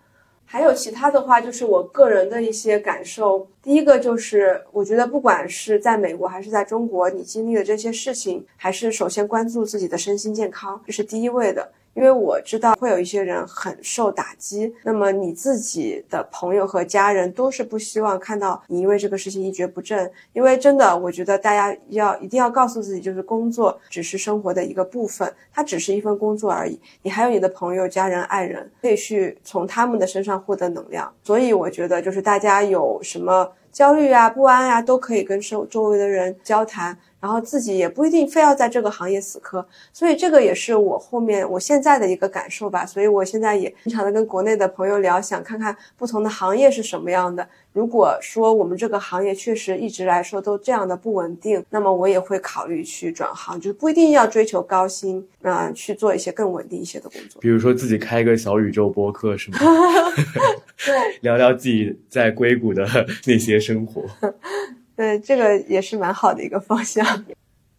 [0.49, 3.45] 还有其他的话，就是我个人的一些感受。
[3.61, 11.69] 第一个就是，我觉得不管是在美国还是在中国，你经历的这些事情，还是首先关注自己的身心健康，这是第一位的。
[11.97, 20.09] 因为我知道会有一些人很受打击，那么你自己的朋友和家人都是不希望看到你因为这个事情一蹶不振。
[20.31, 26.79] 因为真的，我觉得大家要一定要告诉自己，就是工作只是生活的一个部分，它只是一份工作而已。
[27.01, 31.11] 你还有你的朋友、家人、爱人，可以去从他们的身上获得能量。
[31.23, 36.95] 所以我觉得，就是大家有什么焦虑啊、不安啊，都可以跟周周围的人交谈。
[37.19, 42.85] 然后自己也不一定非要在这个行业死磕，所以这个也是我后面我现在的一个感受吧。
[42.85, 47.47] 所以我现在也经常的跟国内的朋友聊，想看看不同的行业是什么样的。
[47.73, 57.39] 如果说我们这个行业确实一直来说都这样的不稳定，那么我也会考虑去转行，就不一定要追求高薪，啊，去做一些更稳定一些的工作。
[57.41, 59.57] 比如说自己开一个小宇宙播客是吗？
[60.85, 62.87] 对， 聊聊自己在硅谷的
[63.25, 64.03] 那些生活。
[64.97, 67.05] 对，这个也是蛮好的一个方向。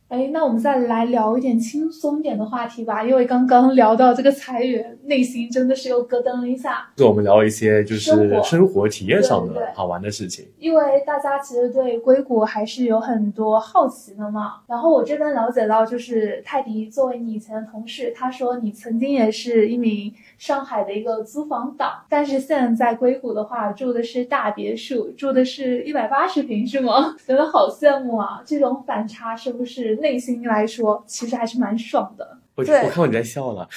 [0.08, 6.88] 哎，那我们再来聊一点轻松点的话题吧，因为刚刚聊到这个裁员，内心真的是又咯噔了一下。
[6.96, 10.48] 就我们聊一些就是生活体验上的好玩的事情。
[10.58, 14.60] 因为大家其实对硅谷还是有很多好奇的嘛。
[14.66, 20.14] 然后我这边了解到，就是泰迪作为你以前的同事，他说你曾经也是一名。
[20.38, 27.14] 上海的一个租房党，但是现在硅谷的话，住的是大别墅，住的是一百八十平，是吗？
[27.26, 28.40] 觉得好羡慕啊！
[28.46, 32.38] 这种反差是不是内心来说，其实还是蛮爽的？
[32.54, 33.68] 我我看到你在笑了。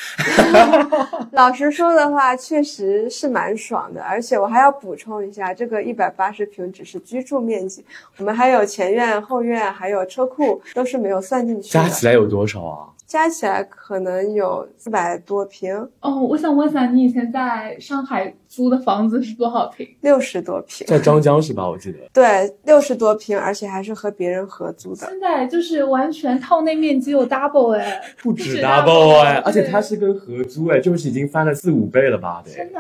[1.34, 7.86] 老实说的话，确实是蛮爽的，而且我还要补充一下，这个一百八十平只是居住面积，
[8.18, 11.70] 我们还有前院、后院，还有车库，都是没有算进去。
[11.70, 12.88] 加起来有多少啊？
[13.12, 16.22] 加起来可能有四百多平哦。
[16.22, 19.86] 我想问一下，你以前在上海租的房子是多少平？
[20.00, 21.68] 六十多平，在张江是吧？
[21.68, 21.98] 我记得。
[22.14, 25.08] 对，六十多平，而且还是和别人合租的。
[25.08, 32.42] 现在就是完全套内面积有 double 哎， 不止 double 哎，而且它是跟合租哎，就是已经翻了四五倍了吧？
[32.46, 32.54] 对。
[32.54, 32.80] 真的，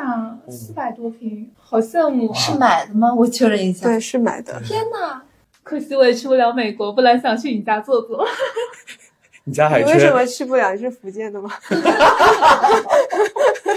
[0.49, 2.33] 四百多平，好羡慕。
[2.33, 3.13] 是买的吗？
[3.13, 3.85] 我确认一下。
[3.85, 4.61] 对，是买的。
[4.63, 5.21] 天哪，
[5.61, 8.25] 可惜我也去不了美国，不然想去你家坐坐。
[9.43, 9.85] 你家海你？
[9.91, 10.73] 为什么去不了？
[10.73, 11.49] 你是福建的吗？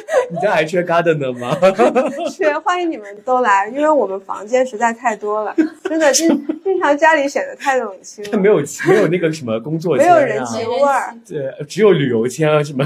[0.31, 1.57] 你家还缺 garden 吗？
[2.31, 5.55] 缺，欢迎你们都来，因为我们房间实在太多了，
[5.85, 6.29] 真的经
[6.63, 8.39] 经常家里显得太冷清了。
[8.39, 8.57] 没有
[8.89, 11.15] 没有那个什么工作签，没有人情味儿。
[11.27, 12.85] 对，只有旅游签啊，什么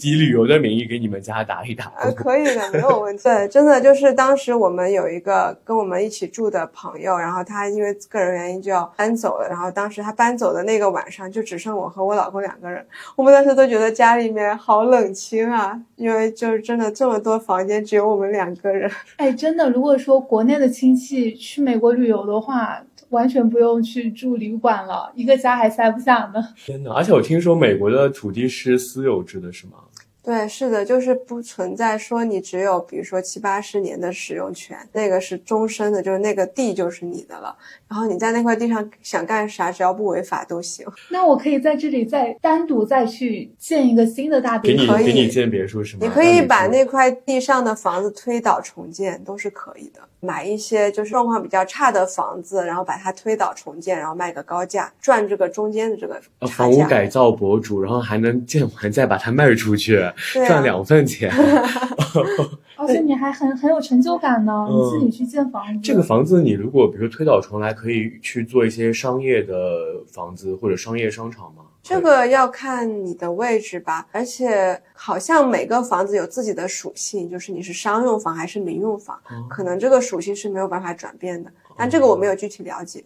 [0.00, 1.86] 以旅游的名义给你们家打一打。
[1.96, 3.22] 啊，可以的，没有问题。
[3.24, 12.84] 对，真的就是当时我们有一个跟我们一起住的朋友，然后他因为个人原因就要搬走了，然后当时他搬走的那个晚上，就只剩我和我老公两个人。
[13.16, 18.90] 我们当时都觉得家里面好冷清啊，因为就是真的这么多房间，只有我们两个人。
[19.16, 26.42] 哎，真的，如果说国内的亲戚去美国旅游的话，完全不用去住旅馆了，一个家还塞不下呢。
[26.56, 29.78] 天呐，而且我听说美国的土地是私有制的，是吗？
[30.28, 37.56] 对，是的，就是不存在说你只有比如说七八十年的使用权，那个是终身的，就是那个地就是你的了。
[37.88, 40.86] 然后你在那块地上想干啥，只要不违法都行。
[41.08, 46.00] 那我可以在这里再单独再去建一个新的大别墅，给你给你建别墅是吗？
[46.02, 50.00] 你可以把那块地上的房子推倒重建，都是可以的。
[50.20, 60.04] 买一些就是状况比较差的房子，然后把它推倒重建，然后卖个高价，赚这个中间的这个房屋改造博主，然后还能建完再把它卖出去，
[60.46, 61.30] 赚两份钱。
[62.76, 65.80] 而且你还很很有成就感呢，你自己去建房子。
[65.82, 69.54] 这个房子你如果比如说推倒重来，可以去做一些商业的
[70.12, 71.64] 房子或者商业商场吗？
[71.82, 81.50] 这个要看你的位置吧，而且好像每个房子有自己的属性，就是你是商用房还是民用房，可能这个属性是没有办法转变的。
[81.76, 83.02] 但这个我没有具体了解。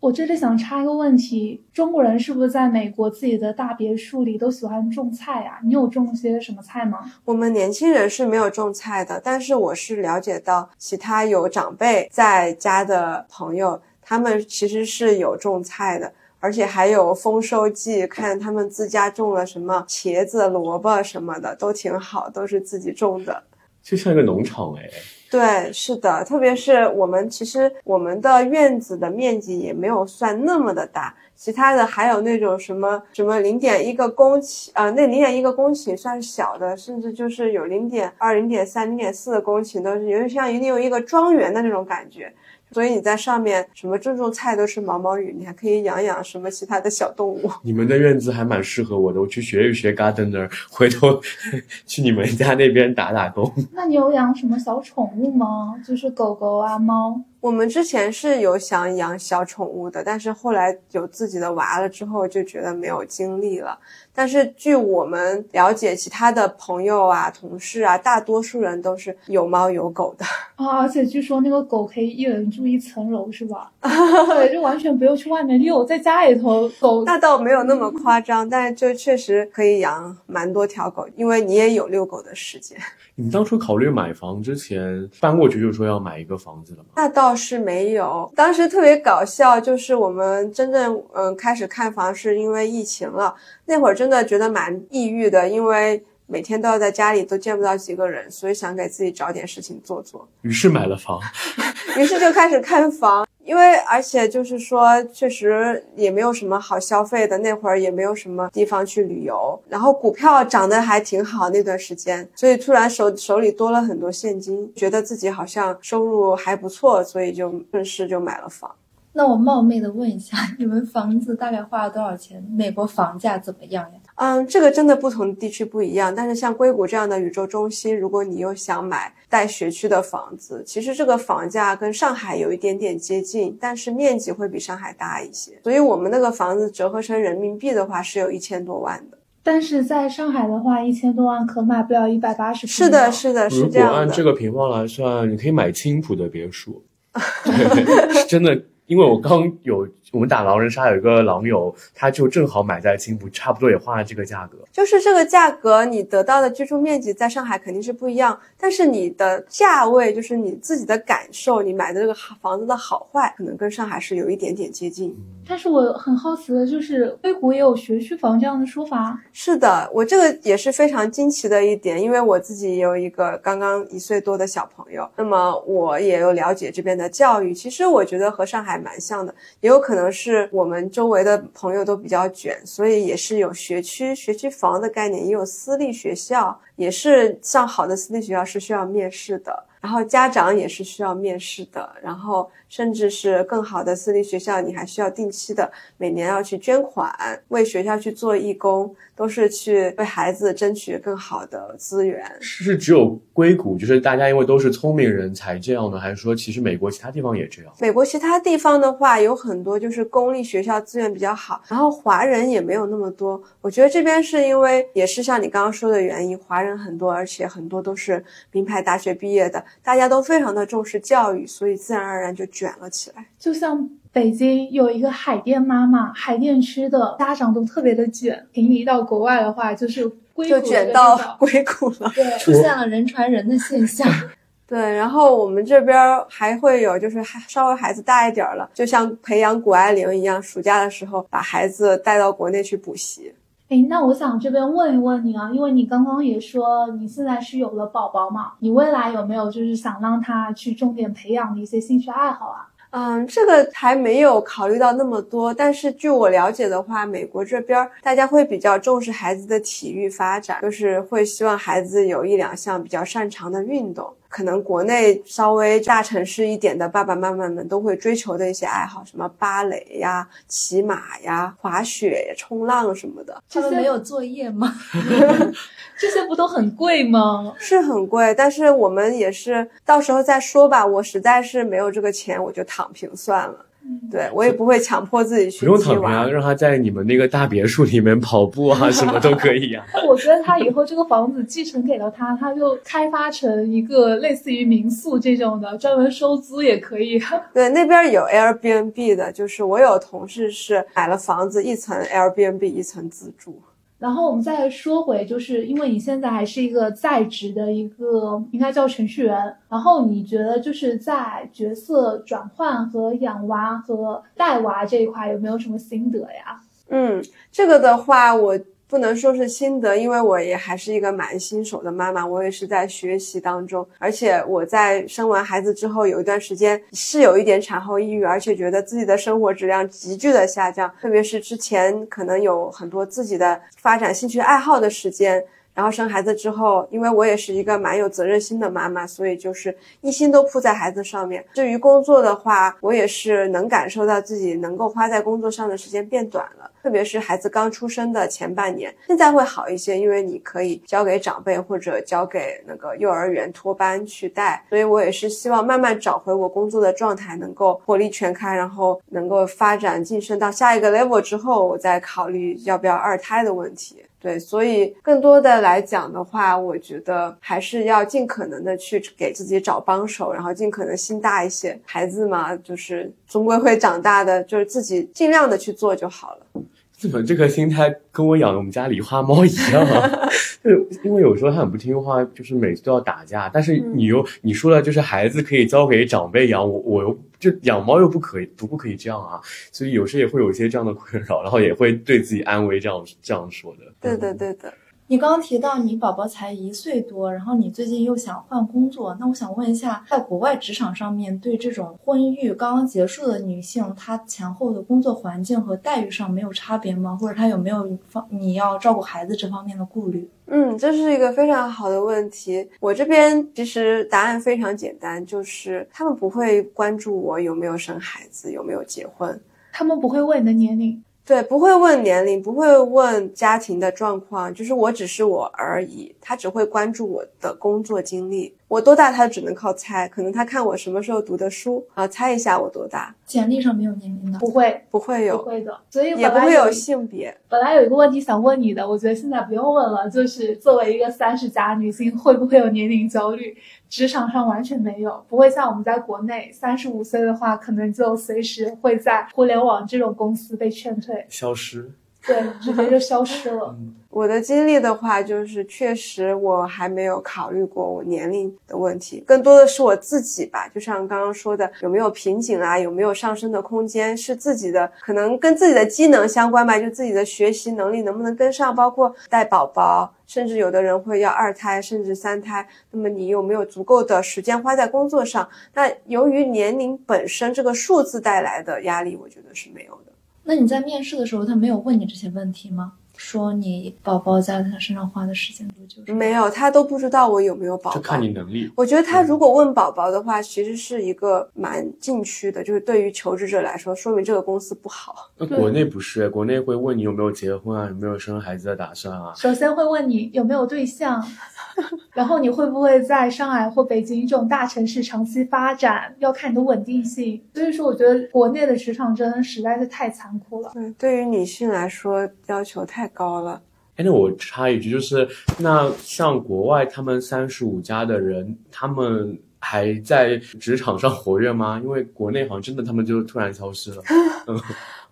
[0.00, 5.58] 我这里想插一个问题：中国人是不是在美国自己的大别墅里都喜欢种菜呀？
[5.64, 7.00] 你有种些什么菜吗？
[7.24, 23.42] 我们年轻人是没有种菜的，但是我是了解到其他有长辈在家的朋友，他们其实是有种菜的，而且还有丰收季，看他们自家种了什么茄子、萝卜什么的，都挺好，都是自己种的。
[23.82, 24.88] 就像一个农场哎。
[25.30, 42.32] 对，是的，特别是我们其实我们的院子的面积也没有算那么的大，其他的还有那种什么什么零点一个公顷，呃，那零点一个公顷算小的，甚至就是有零点二、零点三、零点四的公顷，都是有点像一定有一个庄园的那种感觉。
[42.72, 47.50] 所以你在上面什么种种菜都是毛毛雨，你还可以养养什么其他的小动物。
[47.62, 51.20] 你们的院子还蛮适合我的，我去学一学 gardener，回头
[51.86, 53.52] 去你们家那边打打工。
[53.72, 55.80] 那你有养什么小宠物吗？
[55.86, 57.20] 就是狗狗啊、猫。
[57.40, 63.78] 我们之前是有想养小宠物的，但是后来有自己的娃了之后，就觉得没有精力了。
[64.12, 70.24] 但是据我们了解，其他的朋友啊、同事啊，大多数人都是有猫有狗的
[70.56, 70.80] 啊。
[70.80, 73.70] 而且据说那个狗可以一人住一层楼，是吧？
[73.80, 77.04] 对，就完全不用去外面遛，在家里头狗。
[77.04, 82.76] 那倒没有那么夸张，但是就确实可以养蛮多条狗，因为你也有遛狗的时间。
[83.14, 86.88] 你当初考虑买房之前搬过去就说要买一个房子了吗？
[86.96, 93.34] 那倒是没有，当时特别搞笑，就是我们真正嗯开始看房是因为疫情了，
[93.66, 101.20] 那会儿真的觉得蛮抑郁的，因为每天都要在家里都见不到几个人，所以想给自己找点事情做做，于是买了房，
[101.96, 103.26] 于是就开始看房。
[103.48, 118.70] 因为而且就是说，确实也没有什么好消费的，那会儿也没有什么地方去旅游，然后股票涨得还挺好那段时间，所以突然手手里多了很多现金，觉得自己好像收入还不错，所以就顺势就买了房。
[119.14, 122.44] 那我冒昧的问一下，你们房子大概花了多少钱？
[122.54, 123.98] 美国房价怎么样呀？
[124.20, 135.52] 嗯，这个真的不同地区不一样，但是像硅谷这样的宇宙中心，如果你又想买带学区的房子，其实这个房价跟上海有一点点接近，但是面积会比上海大一些。
[135.62, 139.18] 所以我们那个房子折合成人民币的话，是有一千多万的。
[139.44, 142.74] 但是在上海的话，一千多万可买不了一百八十平。
[142.74, 143.86] 是的，是的，是这样的。
[143.86, 146.82] 如果按这个平方来算，你可以买青浦的别墅，
[148.12, 148.60] 是真的。
[148.86, 154.56] 因为我刚有我们打狼人杀有一个狼友，他就正好买在青浦，差不多也花了这个价格。
[154.72, 165.14] 就是这个价格，你得到的居住面积在上海肯定是不一样，但是你的价位，就是你自己的感受，你买的这个房子的好坏，可能跟上海是有一点点接近。
[165.46, 169.18] 但是我很好奇的就是，硅谷也有学区房这样的说法。
[169.32, 177.52] 是的，我这个也是非常惊奇的一点，因为我自己有一个刚刚一岁多的小朋友，那么我也有了解这边的教育。
[177.52, 178.78] 其实我觉得和上海。
[178.78, 197.12] 蛮像的，也有可能可能是我们周围的朋友都比较卷，所以也是有学区、学区房的概念，也有私立学校，也是上好的私立学校是需要面试的，然后家长也是需要面试的，然后甚至是更好的私立学校，你还需要定期的每年要去捐款，
[197.48, 198.96] 为学校去做义工。
[199.18, 207.72] 都是去为孩子争取更好的资源，是只有硅谷，就是大家因为都是聪明人才这样呢，还是说其实美国其他地方也这样？
[207.80, 213.42] 美国其他地方的话，有很多就是公立学校资源比较好，然后华人也没有那么多。
[213.60, 223.88] 我觉得这边是因为也是像你刚刚说的原因，华人很多，而且很多都是名牌大学毕业的，大家都非常的重视教育，所以自然而然就卷了起来，就像。
[224.10, 228.44] 北京有一个海淀妈妈，海淀区的家长都特别的卷。
[228.50, 230.10] 平移到国外的话，就是
[230.48, 234.10] 就卷到 硅谷了，对，出现了人传人的现象。
[234.66, 235.96] 对，然后我们这边
[236.28, 243.32] 还会有，就是还稍微孩子大一点了，就像培养谷爱凌一样，暑假的时候把孩子带到国内去补习。
[243.68, 252.66] 哎，那我想这边问一问你啊，因为你刚刚也说你现在是有了宝宝嘛，你未来有没有就是想让他去重点培养的一些兴趣爱好啊？
[252.90, 264.10] 嗯，这个还没有考虑到那么多，但是据我了解的话，美国这边大家会比较重视孩子的体育发展，就是会希望孩子有一两项比较擅长的运动。
[264.28, 273.42] 可能国内稍微大城市一点的爸爸妈妈们都会追求的一些爱好，什么芭蕾呀、骑马呀、滑雪、冲浪什么的。
[273.50, 274.74] 他们没有作业吗？
[275.98, 277.54] 这些不都很贵吗？
[277.58, 280.86] 是很贵，但是我们也是到时候再说吧。
[280.86, 283.64] 我实在是没有这个钱，我就躺平算了。
[284.10, 289.84] 对我也不会强迫自己去不用鸡躺平啊，让他在你们那个大别墅里面跑步啊，什么都可以啊。
[290.08, 297.20] 我觉得他以后这个房子继承给了他，他就开发成一个类似于民宿这种的，专门收租也可以。
[297.52, 303.60] 对，那边有 Airbnb 的，就是我有同事是买了房子，一层 Airbnb，一层自住。
[303.98, 316.60] 然后我们再说回，就是因为你现在还是一个在职的一个应该叫程序员，然后你觉得就是在角色转换和养娃和带娃这一块有没有什么心得呀？
[316.90, 318.58] 嗯，这个的话，我
[318.88, 323.86] 不能说是心得，因为我也还是一个蛮新手的妈妈，我也是在学习当中。
[323.98, 335.44] 而且我在生完孩子之后，有一段时间是有一点产后抑郁，而且觉得自己的生活质量急剧的下降，特别是之前可能有很多自己的发展兴趣爱好的时间。
[335.78, 341.44] 然后生孩子之后，因为我也是一个蛮有责任心的妈妈，所以就是一心都扑在孩子上面。
[341.54, 364.02] 至于工作的话，我也是能感受到自己能够花在工作上的时间变短了，特别是孩子刚出生的前半年，现在会好一些，因为你可以交给长辈或者交给那个幼儿园托班去带，所以我也是希望慢慢找回我工作的状态，能够火力全开，然后能够发展晋升到下一个 level 之后，我再考虑要不要二胎的问题。
[364.20, 371.78] 对，所以更多的来讲的话，我觉得还是要尽可能的去给自己找帮手，然后尽可能心大一些。
[371.84, 376.62] 孩子嘛，就是终归会长大的，就是自己尽量的去做就好了。
[376.96, 380.28] 怎么这个心态跟我养我们家狸花猫一样啊？
[380.64, 383.48] 就是因为有时候它很不听话，就是每次都要打架。
[383.48, 389.40] 但是你又、你说了，就是孩子可以交给长辈养，我我又就养猫又不可以，不不可以这样啊。
[389.72, 393.80] 所以有时也会有一些这样的困扰，然后也会对自己安慰这样这样说的。
[394.00, 394.72] 对的，对的。
[395.10, 407.16] 你刚刚提到你宝宝才一岁多，然后你最近又想换工作，那我想问一下，在国外职场上面对这种婚育刚刚结束的女性，她前后的工作环境和待遇上没有差别吗？
[407.16, 410.28] 或者她有没有方你要照顾孩子这方面的顾虑？
[410.50, 412.66] 嗯，这是一个非常好的问题。
[412.80, 419.38] 我这边其实答案非常简单，就是他们不会关注我有没有生孩子，有没有结婚。
[419.70, 426.14] 他们不会问你的年龄，对，不会问年龄，不会问家庭的状况，就是我只是我而已。
[426.20, 435.74] 他只会关注我的工作经历，我多大他只能靠猜，可能他看我什么时候读的书啊，猜一下我多大，简历上没有年龄的，不会，不会有，不会的。
[435.88, 437.34] 所以也不会有性别。
[437.48, 440.08] 本来有一个问题想问你的，我觉得现在不用问了。
[440.10, 443.56] 就是作为一个三十加女性，会不会有年龄焦虑？
[443.88, 451.90] 职场上完全没有，不会像我们在国内，三十五岁的话，可能就随时会在互联网这种公司被劝退，消失。
[452.28, 453.74] 对，直接就消失了。
[454.10, 460.66] 我的经历的话，就是确实我还没有考虑过我年龄的问题，更多的是我自己吧。
[460.74, 472.66] 就像刚刚说的，有没有瓶颈啊，有没有上升的空间，是自己的，可能跟自己的机能相关吧，就自己的学习能力能不能跟上，包括带宝宝，甚至有的人会要二胎，甚至三胎。
[472.90, 475.48] 那么你有没有足够的时间花在工作上？
[475.74, 480.07] 那由于年龄本身这个数字带来的压力，我觉得是没有的。
[480.48, 482.94] 那你在面试的时候，他没有问你这些问题吗？
[483.18, 486.14] 说你宝宝在他身上花的时间多久？
[486.14, 487.96] 没有，他都不知道我有没有宝宝。
[487.96, 488.70] 就看你能力。
[488.76, 495.30] 我觉得他如果问宝宝的话，其实是一个蛮禁区的，就是对于求职者来说，说明这个公司不好。
[495.36, 499.32] 那国内不是，国内会问你有没有结婚啊，有没有生孩子的打算啊。
[499.34, 501.20] 首先会问你有没有对象，
[502.14, 507.42] 然后你会不会在上海或北京这种大城市长期发展，要看你的稳定性。
[507.52, 510.70] 所以说，我觉得国内的职场真的实在是太残酷了。
[510.72, 513.60] 对，对于女性来说，要求太高了。
[513.96, 515.28] 哎，那我插一句，就是
[515.58, 521.80] 那像国外他们三十五加的人，他们还在职场上活跃吗？
[521.82, 524.02] 因为国内好像真的他们就突然消失了。
[524.46, 524.60] 嗯，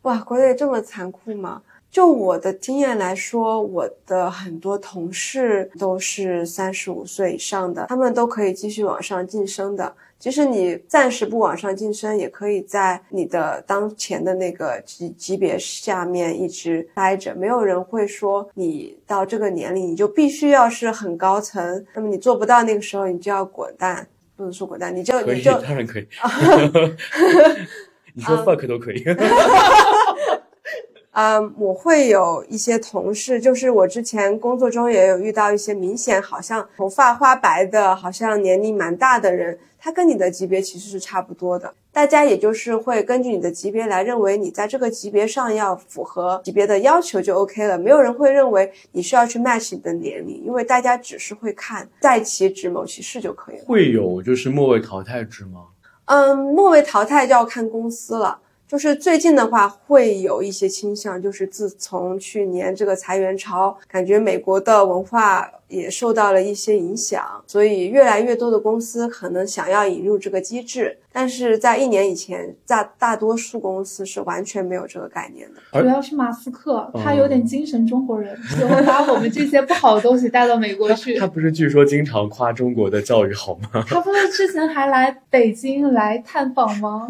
[0.03, 1.61] 哇，国内这么残酷吗？
[1.91, 9.93] 就我的经验来说，我的很多同事都是三十五岁以上的，他们都可以继续往上晋升的。
[10.19, 17.35] 即使你暂时不往上晋升，也可以在你的当前的那个级级别下面一直待着。
[17.35, 24.07] 没有人会说你到这个年龄你就必须要是很高层，那么你做不到那个时候你就要滚蛋，
[24.37, 26.09] 不能说滚蛋，你就，你就当然可以。
[28.15, 29.05] 你说 fuck 都可以。
[31.19, 41.73] 嗯，我会有一些同事，就是我之前工作中也有遇到一些明显好像头发花白的，好像年龄蛮大的人，他跟你的级别其实是差不多的。
[41.93, 53.65] 大家也就是会根据你的级别来认为你在这个级别上要符合级别的要求就 OK 了，没有人会认为你需要去 match 你的年龄，因为大家只是会看在其职某其事就可以了。
[53.65, 55.67] 会有就是末位淘汰制吗？
[56.07, 58.41] 嗯，末位淘汰就要看公司了。
[58.69, 70.99] 就是最近的话会有一些倾向，就是自从去年这个裁员潮，感觉美国的文化也受到了一些影响，所以越来越多的公司可能想要引入这个机制。
[71.13, 75.81] 但是在一年以前，大大多数公司是完全没有这个概念的。
[75.81, 81.17] 主要是马斯克，他有点精神中国人，喜欢把我们这些不好的东西带到美国去。
[81.19, 83.83] 他不是据说经常夸中国的教育好吗？
[83.89, 87.09] 他不是之前还来北京来探访吗？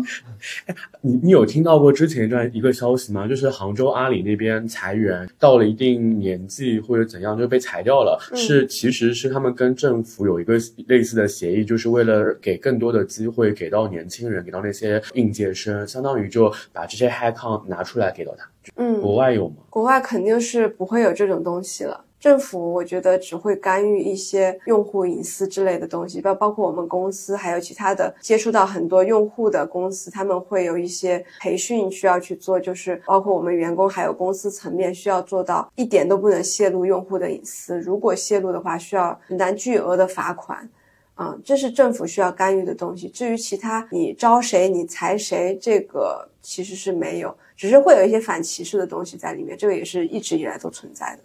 [1.03, 3.27] 你你有听到过之前一段一个消息吗？
[3.27, 8.19] 就是杭州阿里那边裁员，到了一定年纪或者怎样就被裁掉了。
[8.35, 10.55] 是其实是他们跟政府有一个
[10.89, 18.49] 类似的协议，就是为了给更多的机会给到年轻人，给到那些应届生，相当于就把这些 high con 拿出来给到他。
[18.77, 19.57] 嗯，国外有吗？
[19.71, 22.05] 国外肯定是不会有这种东西了。
[22.27, 40.69] 政府我觉得只会干预一些用户隐私之类的东西，包包括我们公司还有其他的接触到很多用户的公司，他们会有一些培训需要去做，就是包括我们员工还有公司层面需要做到一点都不能泄露用户的隐私，如果泄露的话，需要承担巨额的罚款。
[41.15, 43.09] 啊，这是政府需要干预的东西。
[43.09, 51.23] 至于其他，你招谁，你裁谁，这个其实是没有，只是会有一些反歧视的东西在里面，这个也是一直以来都存在的。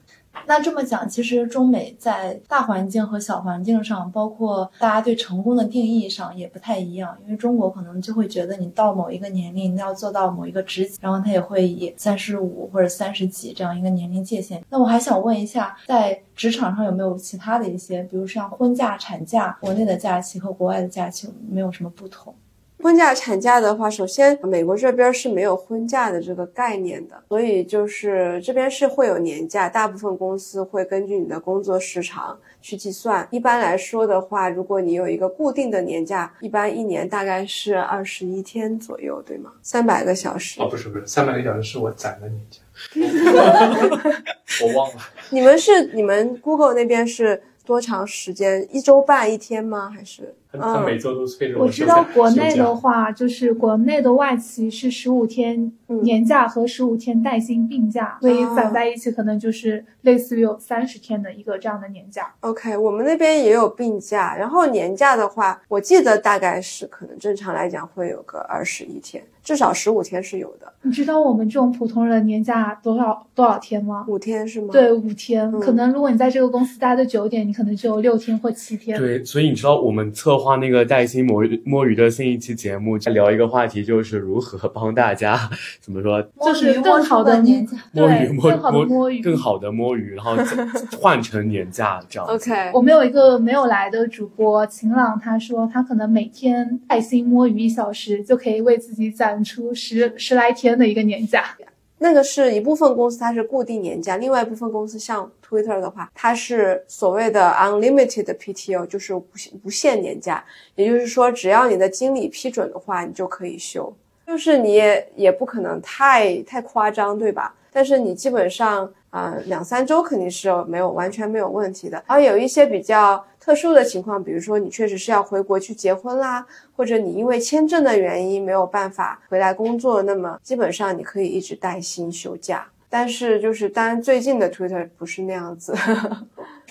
[0.48, 7.16] 那这么讲，其实中美在大环境和小环境上，包括大家对成功的定义上也不太一样。
[7.24, 14.64] 因为中国可能就会觉得你到某一个年龄你要做到某一个职级，然后他也会以三十五或者三十几这样一个年龄界限。
[14.70, 22.34] 那我还想问一下，在职场上有没有其他的一些，比如像婚假、产假，国内的假期和国外的假期有没有什么不同？
[22.82, 33.28] 婚假、产假的话，首先美国这边是没有婚假的这个概念的，所以就是这边是会有年假，大部分公司会根据你的工作时长去计算。
[33.32, 39.52] 一般来说的话，如果你有一个固定的年假，一般一年大概是二十一天左右，对吗？
[39.62, 40.62] 三百个小时。
[40.62, 42.60] 哦，不是不是，三百个小时是我攒的年假
[44.66, 45.02] 我忘了。
[45.30, 48.68] 你们是你们 Google 那边是多长时间？
[48.72, 49.90] 一周半一天吗？
[49.96, 50.36] 还是？
[50.60, 62.34] 他每周都催着我知道国内的话，就是国内的外企是十五天年假和十五天带薪病假，所以攒在一起可能就是类似于有三十天的一个这样的年假。
[62.42, 70.74] OK，我们那边也有病假，然后年假的话，我记得大概是可能正常来讲会有个二十一天，至少十五天是有的。
[70.82, 74.04] 你知道我们这种普通人年假多少多少天吗？
[74.08, 74.70] 五天是吗？
[74.72, 75.50] 对，五天。
[75.62, 79.00] 可能如果你在这个公司待的久一点，你可能只有六天或七天。
[79.00, 80.42] 对，所以你知道我们策。
[80.42, 85.38] 划那个带薪摸鱼摸鱼的新一期节目，聊一个话题，就是如何帮大家
[85.80, 90.36] 怎么说，就是更好的年假，摸鱼摸摸摸鱼，更好的摸鱼，然后
[91.00, 92.28] 换成年假这样。
[92.28, 101.56] OK，我们有一个没有来的主播晴朗，他说他可能每天带薪摸鱼一小时，就可以为自己攒出十十来天的一个年假。
[102.04, 109.24] 那个是一部分公司，它是固定年假；另外一部分公司，像 Twitter 的话，它是所谓的 unlimited PTO，就是无
[109.64, 110.44] 无限年假。
[110.74, 113.96] 也就是说，只要你的经理批准的话，你就可以休。
[114.26, 117.54] 就是你也也不可能太太夸张，对吧？
[117.72, 122.04] 但是你基本上啊，两三周肯定是没有完全没有问题的。
[122.08, 123.26] 然后有一些比较。
[123.44, 126.46] 特殊的情况，比如说你确实是要回国去结婚啦，
[126.78, 132.68] 或者你因为签证的原因没有办法回来工作，那么基本上你可以一直带薪休假。
[132.88, 135.76] 但是就是当然最近的 Twitter 不是那样子。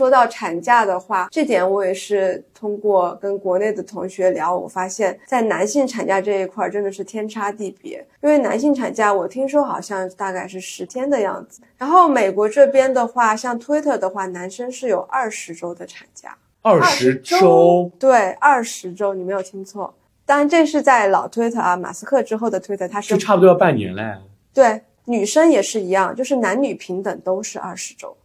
[0.00, 8.02] 说到产假的话，这点我也是通过跟国内的同学聊，我发现，在男性产假这一块真的是天差地别。
[8.22, 16.34] 因为男性产假我听说好像大概是十天的样子，然后美国这边的话，像 Twitter 的话，男生是有二十周的产假。
[16.62, 19.92] 二十周，对，二十周，你没有听错。
[20.24, 24.16] 当然，这是在老推特啊，马斯克之后的推特，它是就差不多要半年嘞。
[24.54, 28.16] 对，女生也是一样，就是男女平等都是二十周。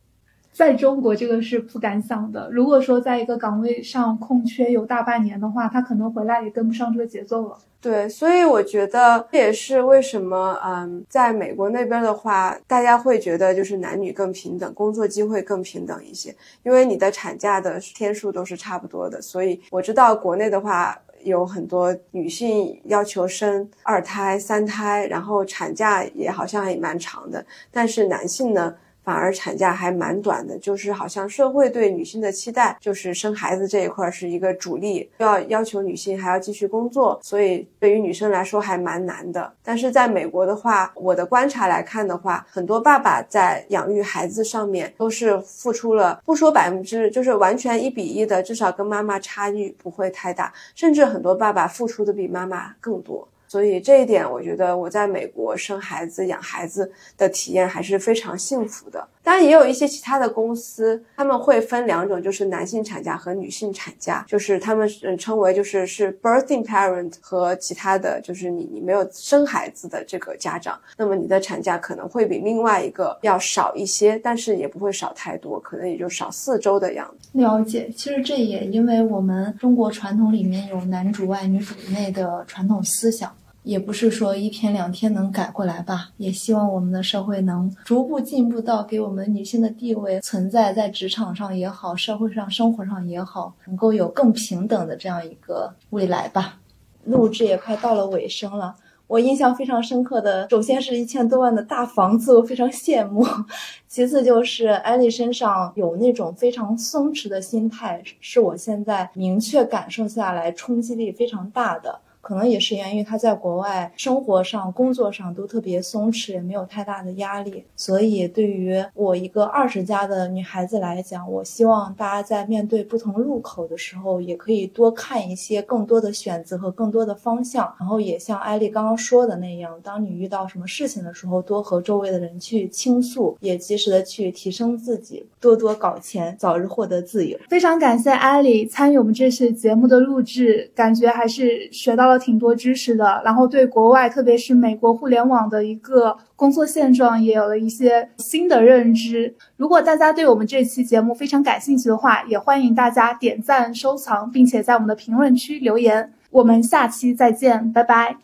[0.55, 2.49] 在中国，这个是不敢想的。
[2.49, 7.57] 如果说在一个岗位上空缺有大半年的话，他可能回来也跟不上这个节奏了。
[7.81, 16.33] 对，所以我觉得这也是为什么，嗯，在美国那边的话，大家会觉得就是男女更平等，工作机会更平等一些，
[16.63, 19.21] 因为你的产假的天数都是差不多的。
[19.21, 28.73] 所以我知道国内的话，有很多女性要求生二胎、三胎，然后产假也好像也蛮长的，但是男性呢？
[29.05, 39.53] 反而产假还蛮短的，就是好像社会对女性的期待，就是生孩子这一块是一个主力，要要求女性还要继续工作，所以对于女生来说还蛮难的。
[39.63, 53.27] 但是在美国的话，我的观察来看的话，很多爸爸在养育孩子上面都是付出了，不说百分之，就是完全一比一的，至少跟妈妈差距不会太大，甚至很多爸爸付出的比妈妈更多。
[53.55, 59.07] 所以这一点，我觉得我在美国生孩子、养孩子的体验还是非常幸福的。
[59.23, 77.29] 当然，也有一些其他的公司，他们会分两种，就是男性产假和女性产假，就是他们称为就是是 birthing parent 和其他的就是你你没有生孩子的这个家长，那么你的产假可能会比另外一个要少一些，但是也不会少太多，可能也就少四周的样子。
[77.31, 83.33] 了解，其实这也因为我们中国传统里面有男主外女主内的传统思想。
[83.65, 96.59] 也不是说一天两天能改过来吧，也希望我们的社会能逐步进步到给我们女性的地位存在在职场上也好，社会上生活上也好，能够有更平等的这样一个未来吧。
[97.05, 98.75] 录制也快到了尾声了，
[99.07, 103.23] 我印象非常深刻的，首先是一千多万的大房子，我非常羡慕；
[103.89, 111.99] 其次就是艾丽身上有那种非常松弛的心态，是我现在明确感受下来冲击力非常大的。
[112.25, 117.63] 可能也是源于他在国外生活上、工作上都特别松弛，也没有太大的压力。
[117.75, 127.71] 所以，对于我一个二十加的女孩子来讲，我希望大家在面对不同路口的时候，也可以多看一些更多的选择和更多的方向。
[127.79, 137.37] 然后，也像艾丽刚刚说的那样，当你遇到什么事情的时候，多和周围的人去倾诉，也及时的去提升自己，多多搞钱，早日获得自由。
[137.47, 142.14] 非常感谢艾丽参与我们这次节目的录制，感觉还是学到了。
[142.17, 149.35] 挺多知识的，然后对国外，特别是美国互联网的一个工作现状，也有了一些新的认知。
[149.57, 156.13] 如果大家对我们这期节目非常感兴趣的话，也欢迎大家点赞、收藏，并且在我们的评论区留言。
[156.31, 158.17] 我们下期再见，拜拜。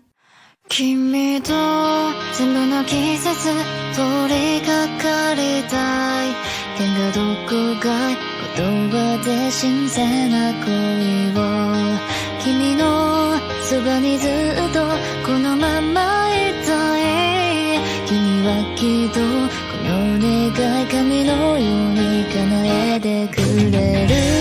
[13.72, 14.30] そばにずっ
[14.74, 14.82] と
[15.26, 23.38] このままいたい君はきっとこの願い神のように叶えてく
[23.72, 24.41] れる。